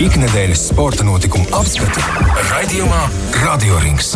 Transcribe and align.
Ikdienas 0.00 0.62
sporta 0.70 1.04
notikumu 1.04 1.44
apskati 1.52 2.00
raidījumā 2.48 3.00
Radio 3.42 3.76
Rings. 3.82 4.14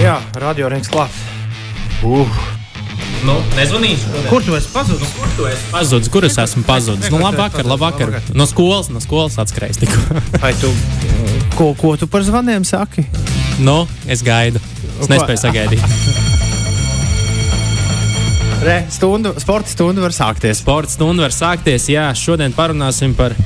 Jā, 0.00 0.14
radio 0.40 0.70
rings 0.72 0.88
klāt. 0.88 1.12
Uh. 2.00 2.38
Nu, 3.28 3.34
nezvanīšu. 3.58 4.22
Kur 4.30 4.40
tu 4.46 4.56
esi 4.56 4.72
pazudis? 4.72 5.12
Kur 5.18 5.36
tu 5.36 5.50
esi 5.50 5.68
pazudis? 5.68 6.08
Kur 6.16 6.24
es 6.30 6.40
esmu 6.40 6.64
pazudis? 6.64 7.12
Nu, 7.12 7.20
labvakar, 7.20 7.68
labvakar. 7.68 8.16
No 8.32 8.48
skolas, 8.48 8.88
no 8.88 9.04
skolas 9.04 9.36
atskrējis 9.36 9.82
tikko. 9.84 10.24
Vai 10.40 10.56
tu, 10.56 10.72
ko, 11.58 11.74
ko 11.76 11.92
tu 12.00 12.08
par 12.08 12.24
zvaniem 12.24 12.64
saki? 12.64 13.04
nu, 13.60 13.82
es 14.08 14.24
gaidu. 14.24 14.64
Es 14.96 15.12
nespēju 15.12 15.44
sagaidīt. 15.44 15.84
Re, 18.64 18.84
stundu, 18.94 19.36
sporta 19.44 19.68
stunda 19.68 20.00
var 20.00 20.16
sākties. 20.16 20.64
Sporta 20.64 20.96
stunda 20.96 21.28
var 21.28 21.36
sākties. 21.36 21.92
Jā, 21.92 22.14
šodien 22.16 22.56
parunāsim 22.56 23.12
par 23.18 23.36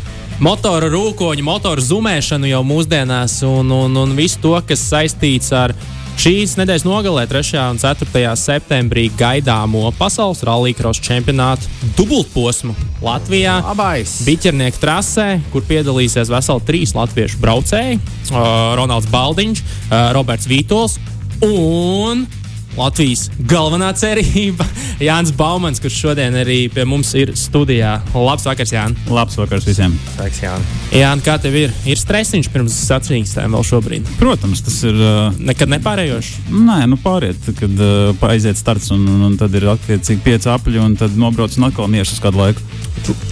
motoru 0.43 0.91
rūkoņu, 0.93 1.45
motoru 1.45 1.83
zumēšanu 1.83 2.51
jau 2.51 2.63
mūsdienās 2.67 3.39
un, 3.47 3.71
un, 3.73 3.97
un 3.97 4.17
visu 4.17 4.41
to, 4.43 4.53
kas 4.69 4.83
saistīts 4.91 5.53
ar 5.57 5.73
šīs 6.21 6.57
nedēļas 6.61 6.85
nogalē, 6.87 7.27
3. 7.29 7.57
un 7.73 7.81
4. 7.81 8.23
septembrī 8.41 9.07
gaidāmo 9.17 9.89
pasaules 9.97 10.43
rallija 10.47 10.93
čempionātu 10.93 11.69
dubultposmu 11.97 12.77
Latvijā. 13.05 13.59
Abais. 13.73 14.19
Biķernieku 14.29 14.81
trasē, 14.81 15.29
kur 15.53 15.65
piedalīsies 15.69 16.33
veseli 16.33 16.69
trīs 16.69 16.97
latviešu 16.97 17.41
braucēji- 17.41 18.01
uh, 18.01 18.75
Ronalds 18.77 19.09
Baldiņš, 19.13 19.63
uh, 19.63 20.13
Roberts 20.17 20.49
Vītols 20.49 20.99
un 21.45 22.27
Latvijas 22.77 23.27
galvenā 23.49 23.89
cerība- 23.97 24.67
Jānis 25.07 25.33
Baumans, 25.37 25.81
kurš 25.83 25.97
šodien 26.03 26.37
arī 26.37 26.67
pie 26.73 26.85
mums 26.89 27.13
ir 27.17 27.33
studijā. 27.37 27.97
Labs 28.15 28.47
vakars, 28.49 28.73
Jānis. 28.73 29.09
Labs 29.13 29.37
vakars 29.41 29.67
visiem. 29.69 29.97
Sveiks, 30.15 30.41
Jāni. 30.45 30.69
Jānis, 30.97 31.25
kā 31.27 31.37
tev 31.41 31.57
ir? 31.57 31.75
Ir 31.89 32.01
stresiņš 32.01 32.51
pirms 32.53 32.77
sacensībām 32.87 33.57
vēl 33.57 33.67
šobrīd. 33.71 34.13
Protams, 34.21 34.65
tas 34.67 34.79
ir. 34.89 34.97
Uh, 34.97 35.37
Nekad 35.49 35.73
nepārējošs. 35.73 36.33
nē, 36.53 36.83
nu 36.91 36.99
pāriet, 37.01 37.49
kad 37.59 37.83
uh, 37.83 38.27
aiziet 38.31 38.61
starts 38.61 38.91
un, 38.95 39.05
un, 39.09 39.27
un 39.31 39.37
tad 39.41 39.55
ir 39.57 39.69
attiecīgi 39.73 40.25
pieci 40.25 40.51
apļi 40.53 40.83
un 40.83 40.97
tad 41.01 41.17
nobrauc 41.21 41.57
un 41.57 41.69
atkal 41.71 41.89
miešas 41.93 42.21
kādu 42.25 42.45
laiku. 42.45 42.65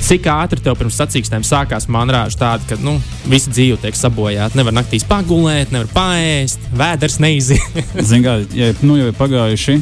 Cik 0.04 0.26
ātri 0.30 0.60
tev 0.62 0.76
pirms 0.78 0.96
sacensībām 1.00 1.42
sākās 1.46 1.88
manrāža 1.90 2.38
tāda, 2.38 2.66
ka 2.68 2.78
nu, 2.84 2.94
visa 3.30 3.50
dzīve 3.50 3.80
tiek 3.82 3.96
sabojāta. 3.98 4.54
Nevar 4.58 4.76
naktīs 4.76 5.06
pagulēt, 5.08 5.72
nevar 5.74 5.88
paēst, 5.94 6.68
vēders 6.76 7.18
neiziet. 7.24 7.80
Ziniet, 7.98 8.24
kā 8.24 8.36
ja, 8.54 8.70
nu, 8.84 8.98
jau 9.00 9.08
ir 9.10 9.16
pagājuši 9.34 9.80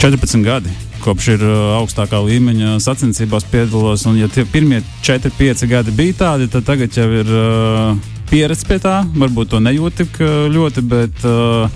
14 0.00 0.44
gadi. 0.44 0.70
Kopš 1.02 1.26
ir 1.36 1.42
uh, 1.44 1.76
augstākā 1.78 2.18
līmeņa 2.24 2.78
sacensībās 2.82 3.44
piedalos, 3.48 4.04
un 4.08 4.16
ja 4.18 4.28
tie 4.32 4.44
pirmie 4.48 4.80
4, 5.04 5.30
5 5.38 5.66
gadi 5.70 5.94
bija 5.94 6.16
tādi, 6.22 6.48
tad 6.52 6.66
tagad 6.66 6.94
jau 6.96 7.06
ir 7.20 7.28
uh, 7.32 7.92
pieredze 8.30 8.66
pie 8.68 8.78
tā. 8.82 9.00
Varbūt 9.16 9.52
to 9.52 9.60
nejūt 9.62 10.00
tik 10.00 10.18
uh, 10.22 10.46
ļoti, 10.52 10.84
bet 10.90 11.28
uh, 11.28 11.68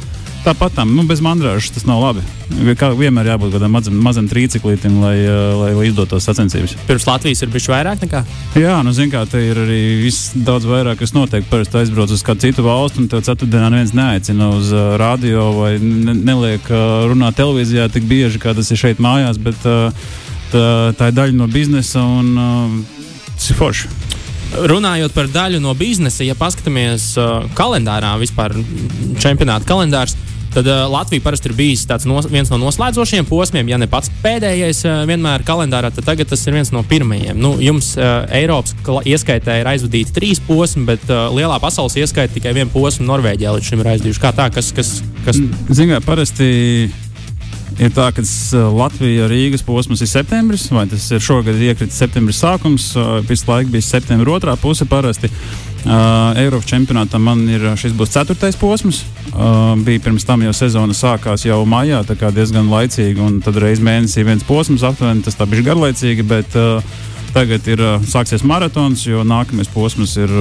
tāpat 0.44 0.74
tam, 0.76 0.92
nu, 0.96 1.04
bez 1.08 1.22
mandrāžas 1.24 1.72
tas 1.74 1.86
nav 1.88 2.02
labi. 2.02 2.22
Kā 2.78 2.90
vienmēr 2.96 3.32
jābūt 3.32 3.54
kādam 3.54 3.72
mazam, 3.72 3.96
mazam 4.04 4.28
trīciklītam, 4.28 4.98
lai, 5.02 5.14
uh, 5.24 5.54
lai, 5.60 5.70
lai 5.76 5.86
izdotos 5.88 6.26
sacensības. 6.28 6.74
Pirms 6.88 7.06
Latvijas 7.08 7.42
ir 7.44 7.52
bijis 7.52 7.68
vairāk 7.72 8.02
nekā. 8.04 8.24
Jā, 8.58 8.78
nu, 8.84 8.92
zināmā 8.96 9.22
mērā, 9.22 9.30
te 9.30 9.42
ir 9.46 9.60
arī 9.64 9.80
viss 10.02 10.32
daudz 10.34 10.66
vairāk, 10.68 11.00
kas 11.02 11.14
notiek. 11.16 11.46
Parasti 11.50 11.80
aizbrauc 11.82 12.12
uz 12.12 12.24
kādu 12.26 12.46
citu 12.46 12.66
valstu, 12.66 13.02
un 13.02 13.08
tev 13.12 13.24
ceturtdienā 13.26 13.70
neviens 13.72 13.94
neaicina 13.96 14.50
uz 14.56 14.72
uh, 14.74 14.96
radio 15.00 15.50
vai 15.60 15.76
ne, 15.80 16.14
neliek 16.18 16.68
uh, 16.70 17.06
runāt 17.10 17.38
televīzijā 17.40 17.88
tik 17.92 18.06
bieži, 18.10 18.42
kā 18.42 18.54
tas 18.56 18.70
ir 18.70 18.80
šeit 18.80 19.02
mājās. 19.02 19.40
Bet, 19.42 19.62
uh, 19.66 19.90
tā, 20.52 20.64
tā 20.98 21.10
ir 21.10 21.18
daļa 21.18 21.38
no 21.38 21.48
biznesa 21.50 22.02
un 22.02 22.32
uh, 22.36 22.80
tas 23.36 23.50
ir 23.52 23.60
forši. 23.60 23.92
Runājot 24.68 25.14
par 25.16 25.30
daļu 25.32 25.62
no 25.64 25.72
biznesa, 25.76 26.26
ja 26.26 26.36
paskatāmies 26.36 27.14
uh, 27.16 27.46
kalendārā, 27.56 28.12
vispār 28.20 28.52
čempionāta 29.22 29.64
kalendārs, 29.68 30.12
tad 30.54 30.68
uh, 30.68 30.84
Latvija 30.92 31.24
parasti 31.24 31.50
ir 31.50 31.56
bijis 31.58 31.86
nos, 32.06 32.28
viens 32.30 32.50
no 32.52 32.58
noslēdzošiem 32.62 33.26
posmiem, 33.28 33.68
ja 33.72 33.78
ne 33.80 33.88
pats 33.90 34.10
pēdējais 34.22 34.84
uh, 34.86 35.02
vienmēr 35.08 35.44
kalendārā, 35.46 35.92
tad 35.94 36.06
tagad 36.08 36.30
tas 36.32 36.44
ir 36.46 36.56
viens 36.56 36.72
no 36.74 36.84
pirmajiem. 36.88 37.38
Nu, 37.38 37.54
jums 37.62 37.94
uh, 37.98 38.24
Eiropas 38.32 38.74
ieskaitē 39.08 39.60
ir 39.62 39.70
aizvadīti 39.72 40.14
trīs 40.16 40.42
posmi, 40.46 40.86
bet 40.88 41.04
uh, 41.10 41.28
lielā 41.34 41.58
pasaules 41.62 41.96
ieskaitē 42.00 42.38
tikai 42.38 42.56
vienu 42.56 42.72
posmu 42.72 43.08
Norvēģijā 43.08 43.56
līdz 43.56 43.72
šim 43.72 43.84
ir 43.84 43.92
aizdījuši. 43.94 44.22
Kā 44.22 44.34
tā, 44.36 44.48
kas, 44.54 44.72
kas, 44.76 44.98
kas 45.26 45.40
Ziniet, 45.72 46.04
parasti 46.06 46.50
ir 47.80 47.92
tā, 47.94 48.08
ka 48.14 48.22
uh, 48.24 48.68
Latvijas 48.76 49.30
Rīgas 49.30 49.64
posms 49.66 50.02
ir 50.04 50.10
septembris, 50.10 50.68
vai 50.72 50.86
tas 50.90 51.04
ir 51.12 51.22
šogad 51.22 51.56
iekritis 51.56 52.00
septembris 52.02 52.40
sākums, 52.42 52.92
uh, 52.96 53.20
visu 53.28 53.48
laiku 53.48 53.72
bija 53.72 53.86
septembris 53.86 54.36
otrā 54.36 54.56
puse 54.60 54.88
parasti. 54.88 55.30
Uh, 55.82 56.30
Eiropas 56.38 56.68
čempionātam 56.70 57.24
man 57.26 57.40
ir 57.50 57.64
šis 57.78 57.94
būs 57.98 58.12
ceturtais 58.14 58.58
posms. 58.58 59.02
Uh, 59.32 59.72
bija 59.82 60.02
pirms 60.04 60.26
tam 60.28 60.44
jau 60.46 60.52
sezona 60.54 60.94
sākās 60.94 61.46
jau 61.46 61.62
maijā, 61.66 62.04
tā 62.06 62.14
kā 62.18 62.30
diezgan 62.34 62.70
laicīgi, 62.70 63.18
un 63.22 63.40
tad 63.42 63.58
reizes 63.62 63.82
mēnesī 63.82 64.26
viens 64.28 64.46
posms 64.46 64.84
aptuveni, 64.86 65.24
tas 65.26 65.38
tā 65.38 65.48
bija 65.50 65.72
garlaicīgi, 65.72 66.26
bet 66.28 66.54
uh, 66.58 66.84
tagad 67.32 67.66
ir 67.70 67.82
sāksies 68.08 68.44
maratons, 68.46 69.06
jo 69.06 69.24
nākamais 69.26 69.70
posms 69.72 70.16
ir 70.20 70.32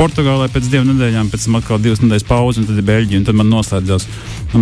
Portugālē 0.00 0.46
pēc 0.48 0.70
divām 0.72 0.88
nedēļām, 0.94 1.28
pēc 1.28 1.46
tam 1.46 1.58
atkal 1.58 1.80
divas 1.82 2.00
nedēļas 2.00 2.26
pauze, 2.28 2.60
un 2.62 2.68
tad 2.68 2.78
ir 2.80 2.86
Beļģija, 2.88 3.20
un 3.20 3.26
tad 3.28 3.36
man 3.36 3.50
noslēdzās. 3.52 4.06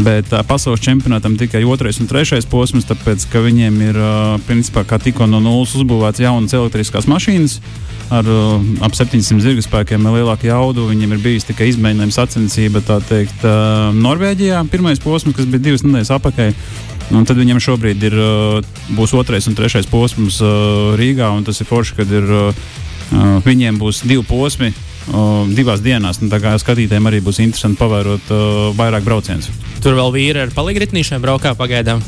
Bet 0.04 0.32
uh, 0.34 0.42
pasaules 0.46 0.82
čempionātam 0.84 1.36
tikai 1.38 1.62
otrais 1.68 2.00
un 2.02 2.10
trešais 2.10 2.48
posms, 2.50 2.88
tāpēc 2.88 3.28
ka 3.32 3.42
viņiem 3.44 3.78
ir 3.86 4.00
uh, 4.00 4.34
principā 4.48 4.82
kā 4.88 4.98
tikko 5.02 5.28
no 5.30 5.38
nulles 5.44 5.76
uzbūvēts 5.78 6.24
jaunas 6.24 6.56
elektriskās 6.58 7.06
mašīnas 7.10 7.60
ar 8.10 8.28
uh, 8.28 8.58
ap 8.84 8.96
700 8.98 9.44
zirga 9.44 9.64
spēkiem 9.64 10.10
lielāku 10.10 10.48
jaudu. 10.50 10.88
Viņiem 10.90 11.14
ir 11.14 11.24
bijis 11.24 11.46
tikai 11.48 11.70
izmēģinājuma 11.72 12.18
sacensība, 12.18 12.82
tā 12.84 12.98
teikt, 13.08 13.46
uh, 13.46 13.94
Norvēģijā. 13.96 14.64
Pirmais 14.72 15.02
posms, 15.02 15.36
kas 15.36 15.48
bija 15.48 15.68
divas 15.70 15.86
nedēļas 15.86 16.14
apakaļ. 16.18 16.54
Un 17.14 17.24
tad 17.24 17.38
viņam 17.40 17.60
šobrīd 17.62 18.02
ir, 18.10 18.18
uh, 18.20 18.82
būs 18.96 19.14
otrais 19.16 19.48
un 19.48 19.56
trešais 19.56 19.88
posms 19.88 20.42
uh, 20.44 20.92
Rīgā. 20.98 21.30
un 21.32 21.46
Tas 21.46 21.60
ir 21.62 21.68
forši, 21.68 21.96
kad 22.02 22.12
ir, 22.12 22.28
uh, 22.28 23.40
viņiem 23.46 23.80
būs 23.80 24.04
divi 24.04 24.24
posmi 24.28 24.74
divās 25.56 25.80
dienās. 25.80 26.18
Un 26.20 26.28
Tā 26.28 26.36
kā 26.36 26.50
skatītājiem 26.60 27.06
arī 27.08 27.22
būs 27.24 27.38
interesanti 27.40 27.78
pavērot 27.80 28.28
vairāk 28.76 29.06
braucienus. 29.06 29.48
tur 29.80 29.94
vēl 29.96 30.10
vīri 30.12 30.42
ar 30.42 30.50
paligritnīšiem 30.52 31.22
braukā 31.22 31.54
pagaidām? 31.56 32.02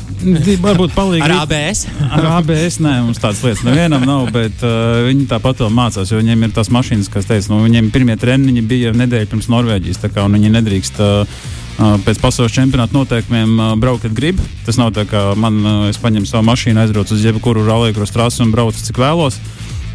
Varbūt 0.61 0.93
palīdz 0.93 1.25
Ar 1.25 1.33
ABS? 1.39 1.87
Ar 2.11 2.27
ABS 2.37 2.77
nē, 2.83 2.91
mums 3.07 3.17
tādas 3.17 3.41
lietas 3.41 3.63
nevienam 3.65 4.05
nav, 4.05 4.27
bet 4.35 4.61
uh, 4.61 5.01
viņi 5.07 5.25
tāpat 5.31 5.63
vēl 5.63 5.73
mācās, 5.73 6.11
jo 6.11 6.19
viņiem 6.19 6.45
ir 6.45 6.53
tās 6.53 6.69
mašīnas, 6.69 7.09
kas 7.09 7.25
teica, 7.25 7.49
nu, 7.49 7.63
viņiem 7.65 7.89
pirmie 7.95 8.19
treniņi 8.21 8.61
bija 8.69 8.93
nedēļa 8.93 9.31
pirms 9.31 9.49
Norvēģijas, 9.49 10.03
tā 10.03 10.11
kā 10.13 10.27
viņi 10.29 10.53
nedrīkst. 10.59 11.01
Uh, 11.01 11.49
Pēc 11.79 12.19
pasaules 12.21 12.53
čempionāta 12.53 12.93
noteikumiem 12.95 13.79
braukt, 13.81 14.03
kad 14.05 14.13
grib. 14.17 14.41
Tas 14.65 14.77
nav 14.77 14.91
tā, 14.95 15.05
ka 15.09 15.31
man, 15.39 15.61
es 15.89 15.99
paņemu 16.01 16.29
savu 16.29 16.45
mašīnu, 16.49 16.81
aizbraucu 16.83 17.15
uz 17.17 17.25
jebkuru 17.25 17.65
rallija 17.65 18.07
trasu 18.11 18.43
un 18.45 18.53
braucu 18.53 18.83
cik 18.83 18.99
vēlos. 19.01 19.39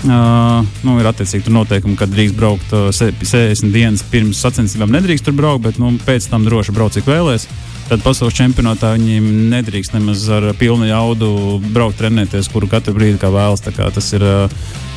Uh, 0.05 0.61
nu, 0.85 0.99
ir 1.01 1.07
attiecīgi 1.09 1.47
tur 1.47 1.55
noteikumi, 1.57 1.97
ka 1.97 2.05
drīkst 2.11 2.37
braukt 2.37 2.73
uh, 2.77 2.91
se- 2.95 3.15
60 3.17 3.73
dienas 3.73 4.03
pirms 4.07 4.39
sacensībām. 4.45 4.93
Nedrīkst 4.93 5.25
tur 5.25 5.35
braukt, 5.35 5.65
bet 5.65 5.79
nu, 5.83 5.95
pēc 6.05 6.29
tam 6.31 6.45
droši 6.45 6.75
braukt, 6.77 6.99
cik 6.99 7.09
vēlēsies. 7.09 7.49
Tad 7.87 8.03
pasaules 8.03 8.35
čempionātā 8.35 8.93
viņiem 8.97 9.27
nedrīkst 9.53 9.95
nemaz 9.95 10.25
ar 10.35 10.51
pilnu 10.59 10.89
jaudu 10.91 11.29
braukt, 11.71 12.01
trenēties, 12.01 12.49
kuru 12.53 12.67
katru 12.69 12.97
brīdi 12.99 13.21
kā 13.23 13.31
vēlas. 13.31 13.63
Kā 13.73 13.89
tas 13.95 14.11
ir, 14.19 14.27
uh, 14.27 14.53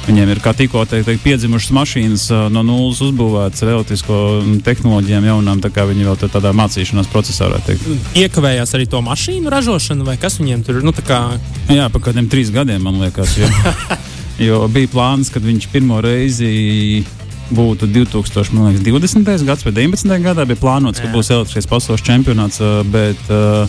viņiem 0.10 0.34
ir 0.34 0.42
kā 0.44 0.56
tikko 0.58 0.84
te, 0.90 1.00
te, 1.06 1.16
piedzimušas 1.22 1.72
mašīnas, 1.80 2.28
uh, 2.34 2.44
no 2.52 2.66
nulles 2.66 3.00
uzbūvētas 3.06 3.64
ar 3.64 3.74
elektrisko 3.78 4.20
tehnoloģijām 4.68 5.30
jaunām. 5.32 5.62
Tā 5.64 5.72
kā 5.74 5.86
viņi 5.90 6.10
vēl 6.10 6.20
tur 6.20 6.34
tādā 6.34 6.52
mācīšanās 6.58 7.14
procesā 7.14 7.48
varētu 7.48 7.72
teikt. 7.72 8.14
Iekavējās 8.26 8.76
arī 8.76 8.90
to 8.90 9.02
mašīnu 9.06 9.54
ražošanu, 9.54 10.10
vai 10.10 10.18
kas 10.22 10.42
viņiem 10.42 10.66
tur 10.68 10.82
ir? 10.82 10.86
Nu, 10.90 10.92
tā 10.98 11.06
kā 11.08 11.24
Jā, 11.70 11.88
pa 11.94 12.02
kādiem 12.10 12.28
trīs 12.28 12.50
gadiem 12.52 12.82
man 12.84 12.98
liekas. 13.06 13.38
Jo, 14.40 14.64
bija 14.72 14.88
plāns, 14.88 15.28
kad 15.34 15.44
viņš 15.44 15.68
pirmo 15.74 16.00
reizi 16.00 17.04
būtu 17.52 17.90
2020. 17.92 19.44
gads 19.44 19.66
vai 19.66 19.74
19. 19.76 20.16
gadā. 20.24 20.46
Bija 20.48 20.62
plānots, 20.62 21.02
ka 21.04 21.12
būs 21.12 21.32
elektriskais 21.34 21.68
pasaules 21.68 22.06
čempionāts, 22.06 22.62
bet 22.94 23.20
uh, 23.34 23.68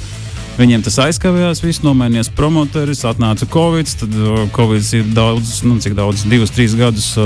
viņiem 0.60 0.84
tas 0.86 1.00
aizkavējās, 1.08 1.64
viss 1.64 1.82
nomainījās 1.82 2.30
promotoris, 2.38 3.02
atnāca 3.08 3.48
Covid. 3.50 3.90
Tad 4.04 4.16
Covid 4.54 4.94
ir 5.00 5.10
daudz, 5.16 5.58
nu, 5.66 5.80
cik 5.82 5.98
daudz, 5.98 6.22
divus, 6.30 6.54
trīs 6.54 6.76
gadus. 6.78 7.16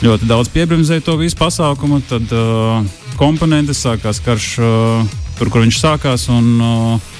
Ļoti 0.00 0.30
daudz 0.30 0.48
piebremzēja 0.54 1.04
to 1.04 1.18
visu 1.20 1.36
pasākumu, 1.36 1.98
tad 2.08 2.30
uh, 2.32 2.78
komponentes 3.20 3.82
sākās 3.82 4.22
karš 4.24 4.52
uh, 4.62 5.16
tur, 5.40 5.50
kur 5.50 5.66
viņš 5.66 5.80
sākās. 5.82 6.30
Un, 6.32 6.54
uh, 6.60 7.16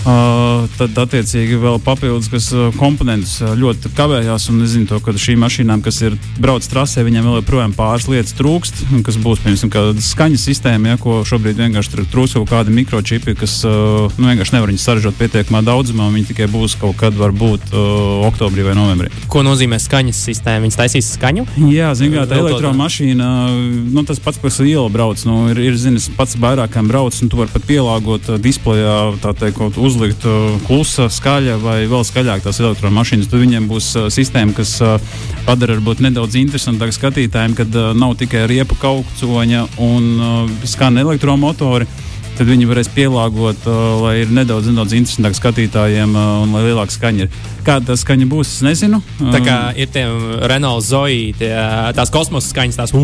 Uh, 0.00 0.49
tad, 0.78 0.96
attiecīgi, 1.04 1.58
vēl 1.60 1.78
papildus 1.84 2.30
kas, 2.32 2.50
uh, 2.54 2.68
komponentus 2.78 3.38
uh, 3.44 3.54
ļoti 3.58 3.92
kavējās. 3.96 4.48
Un 4.52 4.64
es 4.64 4.74
zinu, 4.74 4.88
to, 4.90 5.00
ka 5.04 5.14
šīm 5.14 5.40
mašīnām, 5.44 5.82
kas 5.84 6.00
ir 6.04 6.16
brauc 6.40 6.66
trasē, 6.66 7.04
viņiem 7.06 7.26
vēl 7.28 7.38
joprojām 7.40 7.74
pāris 7.76 8.08
lietas 8.10 8.36
trūkst. 8.38 8.84
Kas 9.06 9.18
būs, 9.20 9.42
piemēram, 9.44 10.00
skaņas 10.04 10.46
sistēma, 10.50 10.94
ja, 10.94 11.00
ko 11.00 11.20
šobrīd 11.28 11.60
vienkārši 11.60 12.06
trūkst 12.10 12.38
kaut 12.38 12.50
kādi 12.52 12.74
mikročipi, 12.74 13.36
kas 13.38 13.60
uh, 13.68 14.10
nu, 14.16 14.30
vienkārši 14.30 14.56
nevar 14.56 14.72
viņus 14.72 14.86
saražot 14.88 15.18
pietiekamā 15.20 15.62
daudzumā. 15.66 16.10
Viņi 16.14 16.30
tikai 16.32 16.50
būs 16.52 16.76
kaut 16.80 16.98
kad, 17.00 17.16
varbūt, 17.16 17.70
uh, 17.72 18.26
oktobrī 18.28 18.66
vai 18.66 18.76
novembrī. 18.78 19.12
Ko 19.30 19.44
nozīmē 19.46 19.80
skaņas 19.82 20.24
sistēma? 20.30 20.64
Viņas 20.66 20.80
taisīs 20.80 21.12
skaņu? 21.16 21.46
Jā, 21.70 21.92
zinām, 21.98 22.26
tā 22.30 22.40
elektromašīna, 22.40 23.28
nu, 23.92 24.04
tas 24.08 24.20
pats, 24.22 24.40
kas 24.42 24.60
iela 24.64 24.88
brauc, 24.92 25.22
nu, 25.28 25.42
ir, 25.52 25.60
ir 25.70 25.78
zināms, 25.80 26.10
pats 26.16 26.36
vairākām 26.40 26.88
brauc, 26.90 27.16
un 27.22 27.30
tu 27.30 27.40
vari 27.40 27.52
pat 27.52 27.66
pielāgot 27.68 28.30
displejā, 28.42 28.96
tā 29.22 29.34
teikt, 29.36 29.78
uzlikt 29.80 30.26
uh, 30.28 30.49
klusa, 30.66 31.08
skaļa 31.12 31.56
vai 31.62 31.78
vēl 31.90 32.04
skaļāk 32.06 32.44
tās 32.44 32.60
elektromašīnas. 32.62 33.30
Tad 33.30 33.42
viņiem 33.42 33.68
būs 33.70 33.88
sistēma, 34.14 34.54
kas 34.56 34.76
padara 35.46 35.76
varbūt 35.78 36.02
nedaudz 36.04 36.38
interesantāk 36.40 36.94
skatītājiem, 36.96 37.56
kad 37.58 37.80
nav 37.98 38.16
tikai 38.20 38.46
riepa 38.50 38.78
kaucoņa 38.80 39.66
un 39.86 40.08
skan 40.68 41.00
elektromotori. 41.02 41.88
Tad 42.38 42.48
viņi 42.48 42.68
varēs 42.70 42.88
pielāgot, 42.94 43.66
lai 44.00 44.14
ir 44.22 44.30
nedaudz, 44.32 44.70
nedaudz 44.70 44.94
interesantāk 44.96 45.34
skatītājiem 45.36 46.14
un 46.16 46.54
lai 46.56 46.62
lielāka 46.70 46.94
skaņa 46.94 47.26
ir. 47.26 47.42
Kāda 47.64 47.96
skaņa 47.98 48.26
būs, 48.30 48.54
es 48.56 48.62
nezinu. 48.64 49.02
Tā 49.20 49.40
kā 49.44 49.56
Um, 49.60 49.76
ir 49.76 49.90
tie 49.92 50.04
Renault 50.48 50.84
Zoe, 50.86 51.32
tie, 51.36 51.50
tās 51.96 52.10
kosmosa 52.12 52.48
skaņas, 52.48 52.78
tās 52.78 52.92
Jā, 52.94 53.02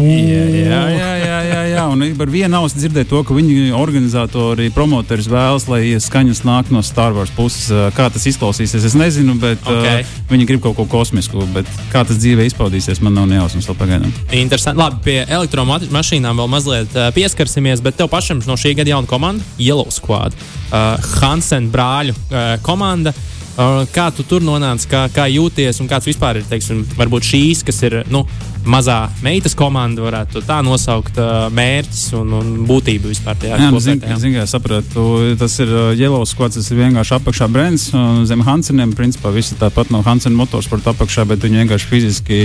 jā, 0.57 0.87
jā, 0.97 1.11
jā, 1.21 1.41
jā, 1.45 1.61
jā. 1.75 1.83
un 1.93 2.05
par 2.17 2.31
vienu 2.33 2.57
ausu 2.61 2.79
dzirdēju 2.81 3.09
to, 3.11 3.21
ka 3.27 3.37
viņi 3.37 3.75
organizatori, 3.77 4.71
promotors 4.75 5.29
vēlas, 5.29 5.67
lai 5.69 5.83
skaņas 6.01 6.43
nāk 6.49 6.71
no 6.75 6.83
Star 6.87 7.13
Wars 7.17 7.33
puses. 7.37 7.69
Kā 7.97 8.09
tas 8.13 8.25
izklausīsies, 8.31 8.87
es 8.89 8.97
nezinu, 8.97 9.37
bet 9.43 9.61
Ok. 9.67 9.85
uh, 9.85 10.17
viņi 10.33 10.49
grib 10.49 10.65
kaut 10.65 10.79
ko 10.79 10.87
kosmisku. 10.97 11.45
Bet 11.53 11.69
kā 11.93 12.07
tas 12.07 12.17
dzīvē 12.23 12.47
izpaudīsies, 12.49 13.03
man 13.05 13.19
nav 13.19 13.29
nejausmas 13.31 13.69
vēl 13.69 13.79
pagaidām. 13.83 14.17
Interesanti. 14.33 14.81
Labi, 14.81 15.03
pie 15.05 15.19
elektromašīnām 15.29 16.43
vēl 16.43 16.53
mazliet 16.57 16.97
uh, 16.97 17.11
pieskarsimies, 17.17 17.85
bet 17.85 18.01
tev 18.01 18.09
pašam 18.13 18.41
no 18.47 18.57
šī 18.57 18.75
gada 18.79 18.95
jauna 18.97 19.11
komanda, 19.11 19.45
Yellow 19.61 19.91
Squad, 19.93 20.35
uh, 20.73 20.97
Hansen 21.21 21.71
brāļu 21.73 22.17
uh, 22.17 22.57
komanda. 22.67 23.13
Uh, 23.17 23.36
kā 23.57 24.11
tu 24.13 24.27
tur 24.29 24.45
nonāci, 24.45 24.89
kā, 24.91 25.07
kā 25.13 25.29
jūties 25.33 25.81
un 25.81 25.89
kāds 25.89 26.09
vispār 26.11 26.43
ir 26.43 26.51
teiksim, 26.51 26.85
varbūt 26.99 27.31
šīs, 27.31 27.65
kas 27.67 27.83
ir 27.89 28.03
nu, 28.13 28.27
mazā 28.67 29.07
meitas 29.23 29.55
komanda, 29.57 30.03
varētu 30.05 30.43
tā 30.47 30.59
nosaukt, 30.67 31.17
uh, 31.21 31.47
mērķis 31.55 32.03
un, 32.19 32.33
un 32.37 32.49
būtība 32.67 33.11
vispār 33.11 33.39
tajā 33.41 33.61
Jā, 33.61 33.71
nu, 33.71 33.81
zin, 33.83 34.01
kopējā? 34.03 34.43
es 34.43 34.55
sapratu, 34.55 35.05
tas 35.39 35.55
ir 35.63 35.71
uh, 35.71 35.91
Yellow 35.97 36.25
Squad, 36.29 36.57
tas 36.57 36.69
ir 36.73 36.81
vienkārši 36.81 37.17
apakšā 37.19 37.49
brands. 37.53 37.89
uh, 37.95 38.25
Zem 38.29 38.43
Hanseniem, 38.47 38.93
principā, 38.99 39.31
visi 39.35 39.57
tāpat 39.59 39.93
no 39.95 40.03
Hansen 40.07 40.35
motorsporta 40.37 40.93
apakšā, 40.93 41.27
bet 41.31 41.47
viņi 41.47 41.63
vienkārši 41.63 41.91
fiziski 41.91 42.41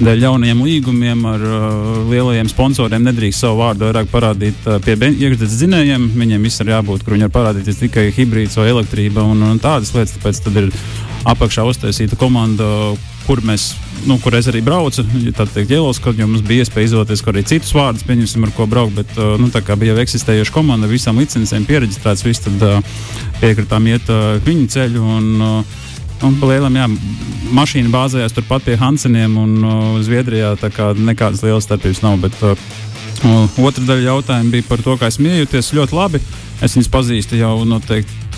dēļ 0.00 0.26
jaunajiem 0.26 0.64
līgumiem 0.66 1.24
ar 1.30 1.46
uh, 1.46 2.10
lielajiem 2.10 2.50
sponsoriem 2.50 3.06
nedrīkst 3.06 3.46
savu 3.46 3.62
vārdu 3.62 3.86
vairāk 3.88 4.10
parādīt 4.10 4.66
uh, 4.66 4.80
pie 4.82 4.98
iekšzemes 4.98 5.56
zinējiem. 5.62 6.08
Viņiem 6.18 6.50
viss 6.50 6.64
ir 6.64 6.74
jābūt, 6.74 7.06
kur 7.06 7.14
viņi 7.14 7.28
var 7.28 7.34
parādīties 7.38 7.80
tikai 7.84 8.08
hibrīds 8.16 8.58
vai 8.58 8.70
elektrība 8.74 9.22
un, 9.22 9.46
un 9.52 9.62
tādas 9.62 9.94
lietas. 9.94 10.16
Tāpēc 10.18 10.42
tad 10.50 10.66
ir 10.66 10.70
apakšā 11.28 11.64
uztaisīta 11.68 12.18
komanda, 12.18 12.66
kur 13.26 13.42
mēs, 13.46 13.70
nu, 14.08 14.16
kur 14.22 14.34
es 14.38 14.48
arī 14.50 14.62
braucu. 14.64 15.04
Tā 15.36 15.46
teikt, 15.46 15.70
Jēlos, 15.70 16.00
kad 16.02 16.18
mums 16.20 16.42
bija 16.46 16.64
iespēja 16.64 16.90
izvēlēties 16.90 17.24
arī 17.30 17.44
citus 17.46 17.74
vārdus, 17.76 18.06
pieņemsim, 18.08 18.46
ar 18.46 18.54
ko 18.56 18.66
braukt. 18.70 18.96
Bet, 18.98 19.12
uh, 19.18 19.36
nu, 19.40 19.50
tā 19.52 19.62
kā 19.64 19.76
bija 19.78 19.94
jau 19.94 20.02
eksistējoša 20.04 20.54
komanda, 20.54 20.90
visām 20.90 21.20
licencēm 21.20 21.68
pieregistrēts, 21.68 22.24
viss 22.26 22.46
tad 22.46 22.64
uh, 22.66 22.80
piekritām 23.42 23.86
iet 23.92 24.10
uh, 24.10 24.34
viņu 24.46 24.66
ceļu. 24.76 25.06
Un, 25.18 25.62
Un 26.20 26.34
palielam, 26.36 26.74
jā, 26.76 26.84
mašīna 27.56 27.88
bāzējās 27.88 28.34
turpat 28.36 28.66
pie 28.66 28.74
Hanseniem 28.76 29.38
un 29.40 29.54
uh, 29.64 29.78
Zviedrijā. 30.04 30.50
Tā 30.60 30.68
kā 30.68 30.90
nekādas 30.92 31.40
lielas 31.40 31.64
starpības 31.64 32.02
nav. 32.04 32.18
Bet, 32.20 32.36
uh, 32.44 33.56
otra 33.64 33.86
daļa 33.88 34.04
jautājuma 34.04 34.52
bija 34.52 34.66
par 34.68 34.84
to, 34.84 34.98
kā 35.00 35.08
esmu 35.08 35.30
iejuties 35.32 35.72
ļoti 35.78 35.96
labi. 35.96 36.20
Es 36.60 36.76
viņus 36.76 36.92
pazīstu 36.92 37.40
jau 37.40 37.54
noteikti 37.64 38.29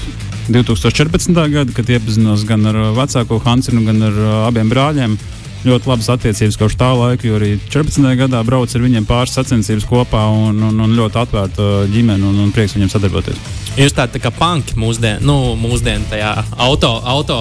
2014. 0.48 1.30
gada, 1.52 1.72
kad 1.76 1.90
iepazinos 1.90 2.46
gan 2.48 2.66
ar 2.66 2.78
uh, 2.78 2.88
vecāko 2.96 3.38
Hansenu, 3.44 3.84
gan 3.86 4.02
ar 4.02 4.18
uh, 4.18 4.32
abiem 4.48 4.70
brāļiem. 4.72 5.16
Ļoti 5.62 5.86
labas 5.86 6.08
attiecības 6.10 6.56
kopš 6.58 6.74
tā 6.80 6.88
laika, 6.98 7.28
jo 7.28 7.36
arī 7.38 7.52
14. 7.70 8.02
gadā 8.18 8.40
braucu 8.42 8.74
ar 8.74 8.82
viņiem 8.82 9.06
pāris 9.06 9.36
sacensības 9.36 9.86
kopā 9.86 10.24
un, 10.34 10.58
un, 10.58 10.80
un 10.82 10.96
ļoti 10.98 11.20
atvērta 11.22 11.62
uh, 11.62 11.84
ģimene 11.92 12.26
un, 12.26 12.40
un 12.42 12.50
prieks 12.54 12.74
viņiem 12.74 12.90
sadarboties. 12.90 13.38
Jūs 13.78 13.94
tādi 13.94 14.18
tā 14.18 14.24
kā 14.24 14.34
panki 14.34 14.74
mūsdienu, 14.82 15.22
nu, 15.28 15.38
mūsdienu 15.62 16.10
tajā 16.10 16.34
auto, 16.66 16.96
auto 17.06 17.38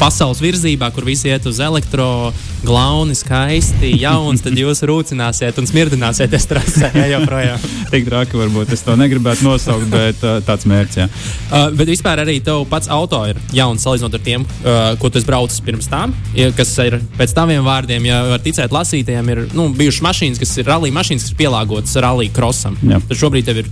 pasaules 0.00 0.40
virzībā, 0.42 0.88
kur 0.94 1.06
visi 1.06 1.30
iet 1.30 1.46
uz 1.48 1.60
elektro, 1.62 2.32
glauni, 2.66 3.14
skaisti, 3.16 3.92
jauns, 4.00 4.42
tad 4.44 4.56
jūs 4.58 4.82
rūcināsiet 4.86 5.58
un 5.60 5.68
smirdināsieties 5.68 6.48
trasē 6.50 6.90
ja, 6.94 7.06
joprojām. 7.14 7.64
Tik 7.92 8.08
traki 8.08 8.40
varbūt 8.40 8.74
es 8.76 8.84
to 8.86 8.96
negribētu 8.98 9.46
nosaukt, 9.46 9.88
bet 9.92 10.22
uh, 10.26 10.38
tāds 10.46 10.68
mērķis. 10.68 11.00
Jā. 11.00 11.08
Uh, 11.08 11.66
bet 11.78 11.90
vispār 11.92 12.22
arī 12.24 12.38
tev 12.44 12.64
pats 12.70 12.90
auto 12.92 13.22
ir 13.30 13.40
jauns 13.56 13.86
salīdzinot 13.86 14.18
ar 14.18 14.24
tiem, 14.26 14.46
uh, 14.62 14.92
ko 15.00 15.10
tu 15.10 15.20
esi 15.20 15.28
braucis 15.28 15.62
pirms 15.64 15.90
tam. 15.92 16.14
Kas 16.56 16.72
ir 16.84 16.98
pēc 17.16 17.34
taviem 17.36 17.64
vārdiem, 17.66 18.08
ja 18.08 18.22
var 18.32 18.44
ticēt 18.44 18.74
lasītājiem, 18.74 19.34
ir 19.34 19.44
nu, 19.56 19.70
bijušas 19.76 20.04
mašīnas, 20.06 20.42
kas 20.42 20.56
ir 20.60 20.70
rallija 20.70 20.96
mašīnas, 20.96 21.26
kas 21.26 21.34
ir 21.34 21.42
pielāgotas 21.42 22.00
rallija 22.02 22.34
krosam. 22.36 22.78
Jā. 22.86 23.00
Tad 23.08 23.22
šobrīd 23.22 23.48
tev 23.48 23.62
ir 23.64 23.70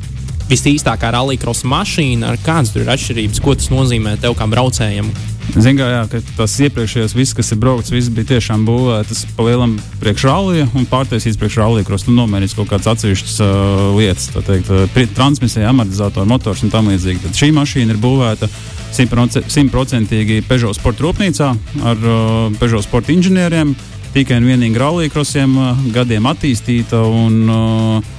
visīstākā 0.49 1.13
rallija 1.15 1.41
krosa 1.45 1.69
mašīna. 1.71 2.35
Kādas 2.45 2.75
ir 2.77 2.91
atšķirības? 2.93 3.41
Ko 3.45 3.57
tas 3.59 3.71
nozīmē 3.73 4.17
tev 4.21 4.37
kā 4.39 4.49
braucējam? 4.51 5.09
Ziniet, 5.53 5.79
kā 5.79 5.87
jā, 5.91 6.23
tas 6.39 6.55
iepriekšējais 6.67 7.15
viss, 7.15 7.35
kas 7.37 7.53
ir 7.53 7.59
braukts, 7.63 7.93
viss 7.93 8.11
bija 8.13 8.33
tiešām 8.33 8.65
būvēts 8.67 9.27
palielam 9.37 9.77
priekšrālija 10.01 10.71
un 10.75 10.87
pārtaisīts 10.91 11.39
priekšrālija, 11.39 11.87
kuros 11.87 12.07
nu, 12.09 12.17
nomērīts 12.17 12.57
kaut 12.59 12.71
kādas 12.73 12.89
atsevišķas 12.95 13.37
uh, 13.45 13.83
lietas, 13.95 14.31
tā 14.35 14.43
teikt, 14.47 14.73
uh, 14.73 15.13
transmisija, 15.15 15.69
amortizators, 15.71 16.29
motors 16.31 16.65
un 16.65 16.73
tam 16.73 16.89
līdzīgi. 16.91 17.23
Tad 17.27 17.39
šī 17.39 17.51
mašīna 17.55 17.95
ir 17.95 18.01
būvēta 18.03 18.49
simtprocentīgi 18.95 20.41
Peugeot 20.49 20.79
sporta 20.79 21.07
rūpnīcā 21.07 21.53
ar 21.93 22.09
uh, 22.09 22.49
Peugeot 22.59 22.87
sporta 22.87 23.15
inženieriem, 23.15 23.77
tikai 24.17 24.41
un 24.41 24.49
vienīgi 24.49 24.81
rallija 24.81 25.13
krosiem 25.13 25.55
uh, 25.61 25.87
gadiem 25.95 26.31
attīstīta. 26.33 27.05
Un, 27.05 27.41
uh, 27.47 28.13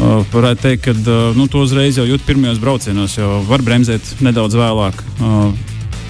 Uh, 0.00 0.22
varētu 0.32 0.62
teikt, 0.64 0.86
ka 0.86 0.92
uh, 0.96 1.34
nu, 1.36 1.44
to 1.50 1.60
uzreiz 1.60 1.98
jau 1.98 2.06
jūt 2.08 2.22
pirmajos 2.24 2.60
braucienos, 2.62 3.18
jo 3.18 3.42
var 3.44 3.60
bremzēt 3.60 4.22
nedaudz 4.24 4.56
vēlāk. 4.56 5.02
Uh, 5.18 5.50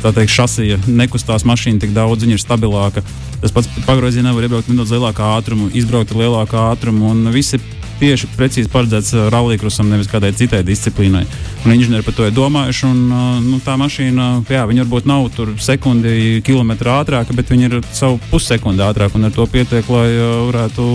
tā 0.02 0.12
teikt, 0.16 0.32
šasija 0.34 0.78
nekustās 0.88 1.44
mašīna 1.48 1.82
tik 1.84 1.92
daudz, 1.96 2.24
viņa 2.24 2.38
ir 2.38 2.42
stabilāka. 2.42 3.04
Tas 3.40 3.54
pats 3.56 3.68
pagriezienā 3.86 4.34
var 4.36 4.46
iebraukt 4.46 4.70
nedaudz 4.70 4.94
lielākā 4.94 5.34
ātrumā, 5.38 5.70
izbraukt 5.76 6.12
ar 6.14 6.22
lielāku 6.22 6.58
ātrumu. 6.60 7.12
Viss 7.34 7.56
ir 7.56 7.64
tieši 8.00 8.30
precīzi 8.36 8.70
paredzēts 8.72 9.12
uh, 9.14 9.28
rallija-krusam, 9.32 9.90
nevis 9.92 10.08
kādai 10.10 10.32
citai 10.36 10.62
disciplīnai. 10.66 11.24
Un 11.64 11.74
inženieri 11.74 12.06
par 12.06 12.16
to 12.16 12.26
ir 12.26 12.36
domājuši. 12.36 12.84
Un, 12.88 13.00
uh, 13.12 13.40
nu, 13.44 13.60
tā 13.64 13.76
mašīna, 13.80 14.28
jā, 14.48 14.66
viņa 14.70 14.86
varbūt 14.86 15.08
nav 15.10 15.28
tur 15.36 15.52
sekundi, 15.60 16.40
kilometru 16.46 16.94
ātrāka, 16.96 17.36
bet 17.36 17.52
viņa 17.52 17.68
ir 17.70 17.80
savu 17.92 18.20
pussekundi 18.30 18.84
ātrāka 18.86 19.20
un 19.20 19.28
ar 19.28 19.34
to 19.36 19.48
pietiek, 19.50 19.92
lai 19.92 20.06
uh, 20.16 20.46
varētu 20.50 20.86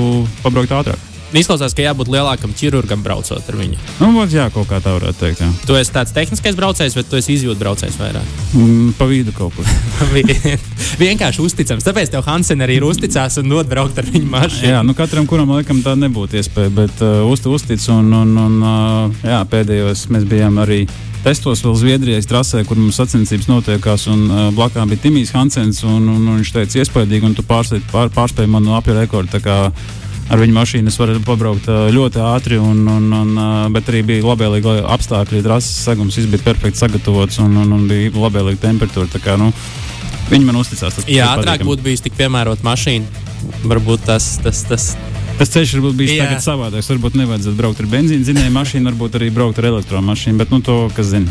pabraukt 0.46 0.80
ātrāk. 0.82 1.15
Izklausās, 1.34 1.74
ka 1.76 1.82
jābūt 1.82 2.12
lielākam 2.14 2.54
ķirurgam 2.56 3.02
braucot 3.04 3.50
ar 3.50 3.58
viņu. 3.58 3.80
Nu, 4.00 4.12
būt, 4.14 4.36
jā, 4.36 4.46
kaut 4.54 4.70
kā 4.70 4.78
tā 4.84 4.94
varētu 4.96 5.20
teikt. 5.24 5.42
Jā. 5.42 5.50
Tu 5.66 5.78
esi 5.80 5.94
tāds 5.96 6.14
tehniskais 6.16 6.58
braucējs, 6.58 6.96
bet 7.00 7.10
tu 7.10 7.18
esi 7.20 7.34
izjūtas 7.36 7.62
braucējs 7.64 7.98
vairāk. 8.00 8.36
Mm, 8.54 8.94
pa 9.00 9.08
vidu 9.10 9.34
kaut 9.36 9.56
kur. 9.58 9.66
Vienkārši 11.04 11.42
uzticams. 11.44 11.88
Tāpēc 11.88 12.14
tev 12.14 12.24
Hansen 12.28 12.62
arī 12.64 12.78
ir 12.80 12.86
uzticās 12.88 13.40
un 13.42 13.50
dod 13.52 13.70
braukt 13.72 14.00
ar 14.00 14.08
viņu 14.08 14.30
mašīnu. 14.32 14.70
Jā, 14.70 14.84
nu 14.86 14.96
katram, 14.98 15.28
kuram 15.30 15.52
laikam 15.56 15.82
tā 15.86 15.96
nebūtu 16.00 16.40
iespēja, 16.40 16.72
bet 16.78 17.04
uh, 17.04 17.26
uzti 17.30 17.52
uztic 17.52 17.84
un, 17.94 18.14
un, 18.22 18.38
un 18.46 18.56
uh, 18.62 19.26
jā, 19.26 19.42
pēdējos 19.52 20.08
mēs 20.14 20.30
bijām 20.30 20.62
arī. 20.64 20.86
Testos 21.26 21.64
vēl 21.66 21.74
Zviedrijas 21.74 22.28
trasē, 22.30 22.62
kur 22.70 22.78
mums 22.78 23.00
sacensības 23.00 23.48
notiekās, 23.50 24.06
un 24.14 24.26
uh, 24.30 24.42
blakām 24.54 24.92
bija 24.92 25.08
Timijs 25.08 25.34
Hansens. 25.34 25.82
Un, 25.82 26.04
un, 26.06 26.22
un 26.22 26.36
viņš 26.38 26.52
teica, 26.54 26.84
iespaidīgi, 26.84 27.26
un 27.26 27.34
tu 27.34 27.46
pārspēji 27.48 27.88
pār, 27.90 28.12
pārspēj 28.14 28.52
manu 28.54 28.76
apju 28.78 28.94
rekordu. 29.00 29.42
Ar 30.26 30.42
viņu 30.42 30.56
mašīnu 30.56 30.90
es 30.90 30.98
varu 30.98 31.20
pabraukt 31.26 31.68
ļoti 31.70 32.22
ātri, 32.26 32.58
un, 32.58 32.80
un, 32.90 33.12
un, 33.14 33.34
bet 33.76 33.92
arī 33.92 34.02
bija 34.08 34.26
labvēlīgi 34.26 34.80
apstākļi. 34.96 35.44
Trases 35.46 35.84
segums 35.86 36.18
viss 36.18 36.32
bija 36.32 36.48
perfekti 36.48 36.82
sagatavots, 36.82 37.38
un, 37.44 37.54
un, 37.62 37.76
un 37.78 37.84
bija 37.90 38.14
labvēlīga 38.16 38.64
temperatūra. 38.66 39.12
tā 39.14 39.22
Kā, 39.22 39.38
nu, 39.42 39.52
viņi 40.32 40.48
man 40.48 40.62
uzticās. 40.64 40.98
Tas, 40.98 41.10
Jā, 41.12 41.30
ātrāk 41.38 41.66
būtu 41.68 41.86
bijis 41.86 42.02
tik 42.06 42.18
piemērota 42.18 42.66
mašīna. 42.66 43.24
Varbūt 43.70 44.08
tas, 44.10 44.36
tas, 44.42 44.64
tas 44.66 44.96
Tas 45.36 45.52
ceļš 45.52 45.74
varbūt 45.76 45.98
bijis 46.00 46.14
Jā. 46.16 46.30
tagad 46.30 46.44
savādāks. 46.46 46.88
Varbūt 46.94 47.18
nevajadzētu 47.20 47.60
braukt 47.60 47.82
ar 47.84 47.90
benzīna 47.92 48.24
dzinēju 48.24 48.54
mašīnu, 48.56 48.88
varbūt 48.88 49.18
arī 49.20 49.28
braukt 49.36 49.60
ar 49.60 49.68
elektromašīnu, 49.74 50.40
bet 50.40 50.54
nu, 50.56 50.62
to 50.64 50.78
kas 50.96 51.12
zina. 51.12 51.28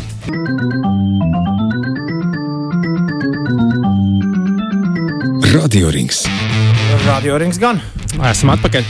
Radio 5.55 5.89
Rings. 5.89 6.27
Radio 7.05 7.37
rings 7.37 7.59
gan. 7.61 7.77
esam 8.25 8.49
atpakaļ. 8.55 8.85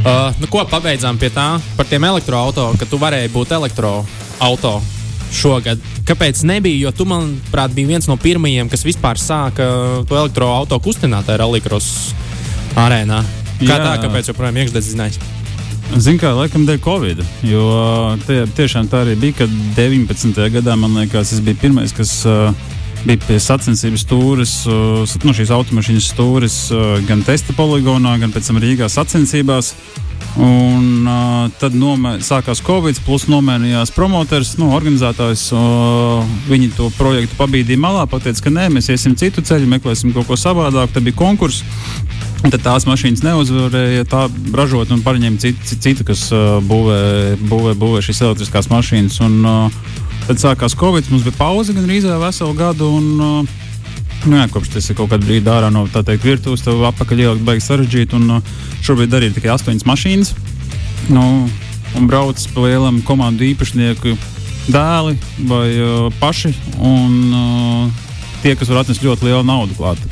Uh, 0.00 0.30
nu, 0.38 0.46
ko 0.46 0.62
pabeidzām 0.70 1.18
pie 1.18 1.32
tā 1.34 1.56
par 1.74 1.88
tiem 1.90 2.04
elektroautoriem, 2.06 2.78
ka 2.78 2.86
tu 2.86 2.98
varēji 3.00 3.32
būt 3.34 3.50
elektroautoriem. 3.56 4.86
šogad. 5.34 5.82
Kāpēc 6.06 6.44
nebija? 6.46 6.78
Jo 6.86 6.92
tu, 6.94 7.04
manuprāt, 7.10 7.74
biji 7.74 7.86
viens 7.90 8.06
no 8.06 8.16
pirmajiem, 8.16 8.70
kas 8.70 8.86
vispār 8.86 9.18
sāka 9.18 9.66
to 10.06 10.16
elektroautorātu 10.16 10.78
kustinātāju 10.86 11.38
rallycross 11.42 12.14
arēnā. 12.78 13.20
Kā 13.60 13.76
Jā. 13.76 13.82
tā, 13.82 13.92
kāpēc 14.06 14.30
joprojām 14.30 14.62
iekšdedzinājums? 14.62 15.18
Zinu, 15.98 16.18
kā 16.22 16.30
laikam 16.34 16.66
dēļ 16.66 16.82
Covid. 16.86 17.22
Jo 17.46 18.16
tie, 18.26 18.44
tiešām 18.46 18.86
tā 18.90 19.02
arī 19.04 19.18
bija, 19.18 19.42
kad 19.42 19.54
19. 19.76 20.38
gadā 20.54 20.78
man 20.78 20.94
liekas, 21.02 21.34
es 21.34 21.42
biju 21.42 21.58
pirmais, 21.66 21.94
kas 21.94 22.14
uh, 22.30 22.54
bija 23.06 23.20
pie 23.26 23.38
sacensības 23.40 24.04
stūres, 24.04 24.54
nu, 24.68 25.34
šīs 25.36 25.52
automašīnas 25.56 26.12
stūres 26.12 26.60
gan 27.08 27.24
testa 27.26 27.56
poligonā, 27.56 28.18
gan 28.20 28.34
pēc 28.34 28.50
tam 28.50 28.60
Rīgā 28.62 28.90
sacensībās. 28.92 29.74
Un, 30.38 31.06
uh, 31.10 31.50
tad 31.58 31.74
nomē, 31.74 32.20
sākās 32.22 32.60
Covid, 32.62 33.00
plus 33.02 33.24
nomainījās 33.26 33.90
promotors, 33.94 34.52
nu, 34.60 34.68
organizētājs. 34.76 35.48
Uh, 35.56 36.22
viņi 36.46 36.70
to 36.76 36.86
projektu 36.94 37.34
pabīdīja 37.40 37.80
malā, 37.82 38.04
pateica, 38.10 38.44
ka 38.46 38.52
nē, 38.54 38.68
mēs 38.76 38.92
iesim 38.94 39.16
citu 39.18 39.42
ceļu, 39.42 39.66
meklēsim 39.72 40.14
kaut 40.14 40.28
ko 40.30 40.38
savādāku. 40.38 40.94
Tad 40.94 41.08
bija 41.08 41.18
konkurss. 41.18 41.64
Tad 42.44 42.60
tās 42.62 42.86
mašīnas 42.88 43.24
neuzvarēja 43.26 44.06
tā 44.08 44.22
ražot 44.56 44.94
un 44.94 45.02
paņēma 45.04 45.42
citu, 45.42 45.80
citu 45.82 46.06
kas 46.08 46.28
uh, 46.32 46.60
būvē, 46.64 47.00
būvē, 47.50 47.74
būvē 47.82 48.04
šīs 48.06 48.22
elektriskās 48.28 48.70
mašīnas. 48.70 49.18
Un, 49.26 49.36
uh, 49.42 50.06
tad 50.30 50.38
sākās 50.38 50.76
Covid, 50.78 51.08
mums 51.10 51.24
bija 51.26 51.34
pauze 51.34 51.74
gan 51.74 51.88
rīzē 51.90 52.14
veselu 52.22 52.54
gadu. 52.58 52.94
Un, 53.00 53.10
uh, 53.18 53.58
Nu, 54.28 54.36
jā, 54.36 54.42
kopš 54.52 54.74
tas 54.74 54.84
ir 54.92 54.96
kaut 54.98 55.08
kādā 55.08 55.24
brīdī 55.24 55.48
ārā 55.48 55.70
no 55.72 55.86
tā 55.88 56.02
teikt, 56.04 56.26
virtuves, 56.28 56.60
tev 56.60 56.82
apakaļ 56.90 57.22
ielikt 57.22 57.44
beigas 57.46 57.70
sarežģīti. 57.70 58.18
Un 58.18 58.34
uh, 58.34 58.50
šobrīd 58.84 59.14
arī 59.16 59.30
ir 59.30 59.36
tikai 59.38 59.48
astoņas 59.54 59.86
mašīnas. 59.88 60.34
Nu, 61.08 61.22
un 61.96 62.08
brauc 62.10 62.42
pa 62.52 62.66
lielam 62.66 62.98
komandu 63.08 63.46
īpašnieku 63.48 64.12
dēli 64.68 65.16
vai 65.48 65.64
uh, 65.72 66.12
paši. 66.20 66.52
Un 66.76 67.16
uh, 67.32 68.04
tie, 68.44 68.52
kas 68.60 68.68
var 68.68 68.82
atnest 68.82 69.06
ļoti 69.06 69.30
lielu 69.30 69.40
naudu 69.48 69.78
klāt. 69.80 70.04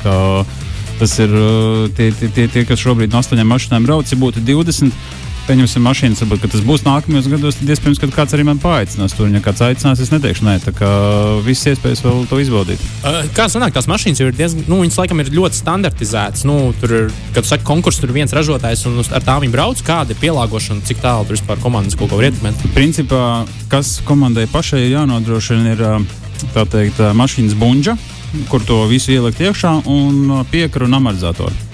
Tas 0.97 1.15
ir 1.21 1.37
uh, 1.37 1.85
tie, 1.93 2.09
tie, 2.17 2.33
tie, 2.33 2.49
tie, 2.49 2.65
kas 2.65 2.81
šobrīd 2.81 3.13
no 3.13 3.21
astoņām 3.21 3.53
mašīnām 3.53 3.85
brauc. 3.85 4.09
Ja 4.09 4.17
būtu 4.17 4.41
20, 4.41 4.89
pieņemsim 5.47 5.83
mašīnas, 5.85 6.21
varbūt 6.23 6.51
tas 6.53 6.63
būs 6.65 6.83
nākamajos 6.85 7.29
gados, 7.31 7.57
tad 7.59 7.71
iespējams, 7.73 8.01
ka 8.01 8.09
kāds 8.13 8.35
arī 8.35 8.45
man 8.47 8.59
paaicinās. 8.61 9.15
Tur, 9.17 9.29
ja 9.33 9.41
kāds 9.43 9.63
aicinās, 9.65 10.01
es 10.03 10.11
neteikšu, 10.13 10.45
nē, 10.47 10.55
tā 10.63 10.73
kā 10.75 10.89
visas 11.45 11.73
iespējas 11.73 12.03
vēl 12.05 12.25
to 12.29 12.39
izbaudīt. 12.43 12.83
Kā 13.37 13.47
sanāk, 13.51 13.73
tās 13.75 13.89
mašīnas 13.89 14.21
ir 14.23 14.35
diezgan, 14.35 14.67
nu, 14.69 14.81
viņas 14.83 14.99
laikam 15.01 15.23
ir 15.23 15.31
ļoti 15.35 15.61
standartizētas. 15.61 16.45
Nu, 16.49 16.57
tur 16.81 16.95
ir, 16.95 17.09
kad 17.35 17.47
saka 17.47 17.65
konkurss, 17.67 18.01
tur 18.01 18.13
viens 18.15 18.33
ražotājs 18.35 18.85
un 18.89 18.99
ar 19.03 19.25
tām 19.25 19.43
viņi 19.45 19.55
brauc. 19.55 19.83
Kāda 19.85 20.15
ir 20.15 20.21
pielāgošana, 20.21 20.85
cik 20.87 21.01
tālu 21.03 21.27
tur 21.29 21.39
vispār 21.39 21.61
komandas 21.63 21.97
kaut 21.99 22.11
ko 22.11 22.19
var 22.19 22.29
ietekmēt? 22.29 22.67
Principā, 22.75 23.23
kas 23.71 23.97
komandai 24.07 24.47
pašai 24.51 24.85
jānodrošina, 24.89 25.75
ir 25.75 25.85
tā 26.53 26.65
teikt, 26.69 27.01
mašīnas 27.15 27.57
bunģa, 27.59 27.97
kur 28.51 28.63
to 28.65 28.83
visu 28.91 29.15
ielikt 29.15 29.41
iekšā 29.43 29.79
un 29.89 30.45
piekaru 30.51 30.89
un 30.89 30.99
amortizatoru. 31.01 31.68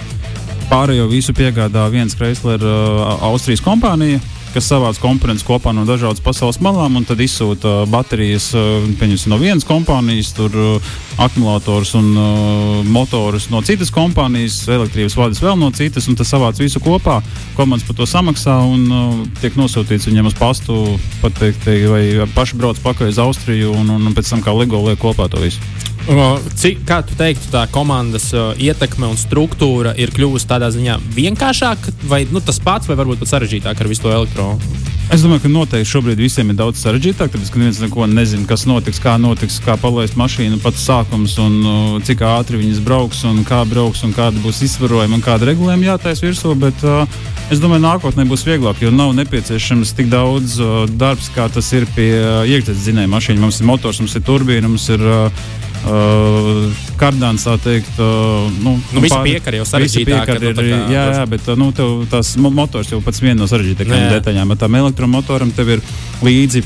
Pārējo 0.70 1.06
visu 1.12 1.34
piegādā 1.36 1.86
viens 1.94 2.16
Chrysler 2.18 2.62
uh, 2.66 3.06
Austrijas 3.28 3.62
kompānija, 3.64 4.18
kas 4.56 4.66
savāc 4.72 4.98
komponentus 5.04 5.46
kopā 5.46 5.74
no 5.76 5.84
dažādas 5.86 6.24
pasaules 6.24 6.58
malām 6.64 6.98
un 6.98 7.06
tad 7.06 7.20
izsūta 7.22 7.84
baterijas 7.92 8.48
uh, 8.58 8.86
no 9.30 9.38
vienas 9.38 9.68
kompānijas, 9.68 10.34
tur 10.34 10.56
uh, 10.58 10.92
akumulators 11.22 11.94
un 12.00 12.12
uh, 12.18 12.82
motors 12.88 13.50
no 13.54 13.62
citas 13.62 13.94
kompānijas, 13.94 14.64
elektrības 14.68 15.18
vadis 15.20 15.44
vēl 15.44 15.60
no 15.60 15.70
citas, 15.76 16.10
un 16.10 16.18
tas 16.18 16.34
savāc 16.34 16.58
visu 16.60 16.82
kopā. 16.82 17.22
Komandas 17.56 17.86
par 17.88 18.00
to 18.00 18.10
samaksā 18.10 18.58
un 18.66 18.86
uh, 18.90 19.26
tiek 19.42 19.58
nosūtīts 19.60 20.10
viņiem 20.10 20.32
uz 20.32 20.40
pastu, 20.40 20.82
pateikt, 21.22 21.70
vai 21.92 22.06
paši 22.34 22.58
brauc 22.58 22.82
pakaļ 22.82 23.14
uz 23.14 23.22
Austriju 23.22 23.76
un, 23.76 24.00
un 24.00 24.16
pēc 24.18 24.34
tam 24.34 24.42
kā 24.46 24.56
LEGO 24.56 24.82
liek 24.88 25.04
kopā 25.04 25.30
to 25.30 25.46
visu. 25.46 25.62
Cik, 26.06 26.84
kā 26.86 27.00
tu 27.02 27.16
teiktu, 27.18 27.48
tā 27.50 27.64
komandas 27.74 28.28
uh, 28.36 28.52
ietekme 28.62 29.08
un 29.10 29.18
struktūra 29.18 29.96
ir 29.98 30.12
kļuvusi 30.14 30.46
tādā 30.46 30.70
ziņā 30.70 31.00
vienkāršāka, 31.16 31.96
vai 32.06 32.28
nu, 32.30 32.42
tas 32.46 32.60
pats, 32.62 32.86
vai 32.86 32.98
varbūt 33.00 33.24
pat 33.24 33.32
sarežģītāk 33.32 33.82
ar 33.82 33.90
visu 33.90 34.06
to 34.06 34.12
elektronu? 34.14 34.76
Es 35.14 35.22
domāju, 35.22 35.44
ka 35.44 35.50
noteikti 35.50 35.90
šobrīd 35.90 36.22
visiem 36.22 36.52
ir 36.54 36.60
daudz 36.60 36.82
sarežģītāk, 36.82 37.32
tāpēc, 37.34 37.50
ka 37.50 37.62
neviens 37.62 37.82
neko 37.82 38.06
nezina, 38.10 38.46
kas 38.50 38.68
notiks, 38.70 39.02
kā 39.02 39.16
notiks, 39.22 39.58
kā 39.66 39.80
palaist 39.82 40.18
mašīnu 40.18 40.62
pats 40.62 40.86
sākums, 40.86 41.40
un 41.42 41.58
uh, 41.62 41.98
cik 42.06 42.22
ātri 42.26 42.62
viņas 42.62 42.86
brauks, 42.86 43.26
un 43.26 43.42
kā 43.46 43.64
brauks, 43.70 44.06
un 44.06 44.14
kāda 44.14 44.42
būs 44.46 44.62
izsvarojuma, 44.66 45.18
un 45.18 45.26
kāda 45.26 45.50
regulējuma 45.50 45.90
jātaisa 45.90 46.26
virsū. 46.26 46.54
Bet 46.62 46.86
uh, 46.86 47.06
es 47.54 47.62
domāju, 47.62 47.82
nākotnē 47.86 48.30
būs 48.30 48.46
vieglāk, 48.46 48.82
jo 48.86 48.94
nav 48.94 49.14
nepieciešams 49.18 49.98
tik 49.98 50.14
daudz 50.14 50.58
uh, 50.62 50.86
darbs, 51.02 51.34
kā 51.34 51.50
tas 51.54 51.70
ir 51.74 51.90
pie 51.98 52.12
uh, 52.14 52.42
iekšzemes 52.46 52.82
dzinēja 52.86 53.14
mašīnas. 53.14 53.46
Mums 53.46 53.62
ir 53.62 53.70
motors, 53.74 54.02
mums 54.06 54.18
ir 54.18 54.26
turbīna, 54.30 54.70
mums 54.70 54.90
ir. 54.94 55.06
Uh, 55.06 55.54
Uh, 55.86 56.72
Kardāns 56.98 57.44
tā 57.46 57.60
teikt, 57.62 58.00
uh, 58.02 58.48
nu, 58.64 58.74
nu, 58.80 59.02
visi 59.04 59.20
piekari 59.28 59.60
jau 59.60 59.68
sarežģītāk. 59.70 60.32
Ir, 60.34 60.46
nu, 60.48 60.64
kā, 60.64 60.80
jā, 60.90 61.04
jā, 61.14 61.26
bet 61.30 61.52
nu, 61.62 61.68
tev, 61.78 62.08
tās 62.10 62.32
motors 62.42 62.90
jau 62.90 63.04
pats 63.06 63.22
viena 63.22 63.44
no 63.44 63.50
sarežģītākajām 63.52 64.16
detaļām. 64.16 64.50
Bet 64.56 64.64
tam 64.64 64.80
elektromotoram 64.82 65.54
tev 65.54 65.76
ir 65.76 65.86
līdzi 66.26 66.64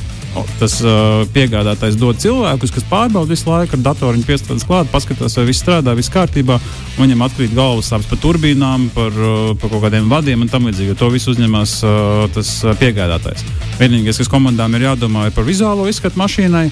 tas 0.60 0.76
uh, 0.86 1.24
piegādātājs 1.34 1.98
dod 2.00 2.20
cilvēkus, 2.22 2.72
kas 2.72 2.86
pārbauda 2.88 3.32
visu 3.32 3.50
laiku 3.50 3.76
ar 3.76 3.84
datoru, 3.90 4.22
piestrādāt 4.28 4.66
klāt, 4.70 4.92
paskatās, 4.94 5.36
vai 5.40 5.48
viss 5.50 5.64
strādā, 5.64 5.96
viss 5.98 6.14
kārtībā. 6.14 6.60
Viņam 7.00 7.24
atkrīt 7.26 7.56
galvas 7.58 7.90
sāpes 7.92 8.08
par 8.08 8.22
turbīnām, 8.24 8.90
par, 8.96 9.10
uh, 9.10 9.50
par 9.60 9.74
kaut 9.74 9.88
kādiem 9.88 10.08
vadiem 10.12 10.46
un 10.46 10.52
tam 10.52 10.70
līdzīgi. 10.70 10.96
To 11.02 11.10
visu 11.12 11.34
uzņemas 11.34 11.80
uh, 11.82 12.28
tas 12.36 12.54
piegādātājs. 12.80 13.44
Vienīgais, 13.82 14.22
kas 14.22 14.32
komandām 14.32 14.78
ir 14.78 14.92
jādomā, 14.92 15.28
ir 15.28 15.36
par 15.36 15.48
vizuālo 15.50 15.90
izskatu 15.90 16.22
mašīnai 16.22 16.70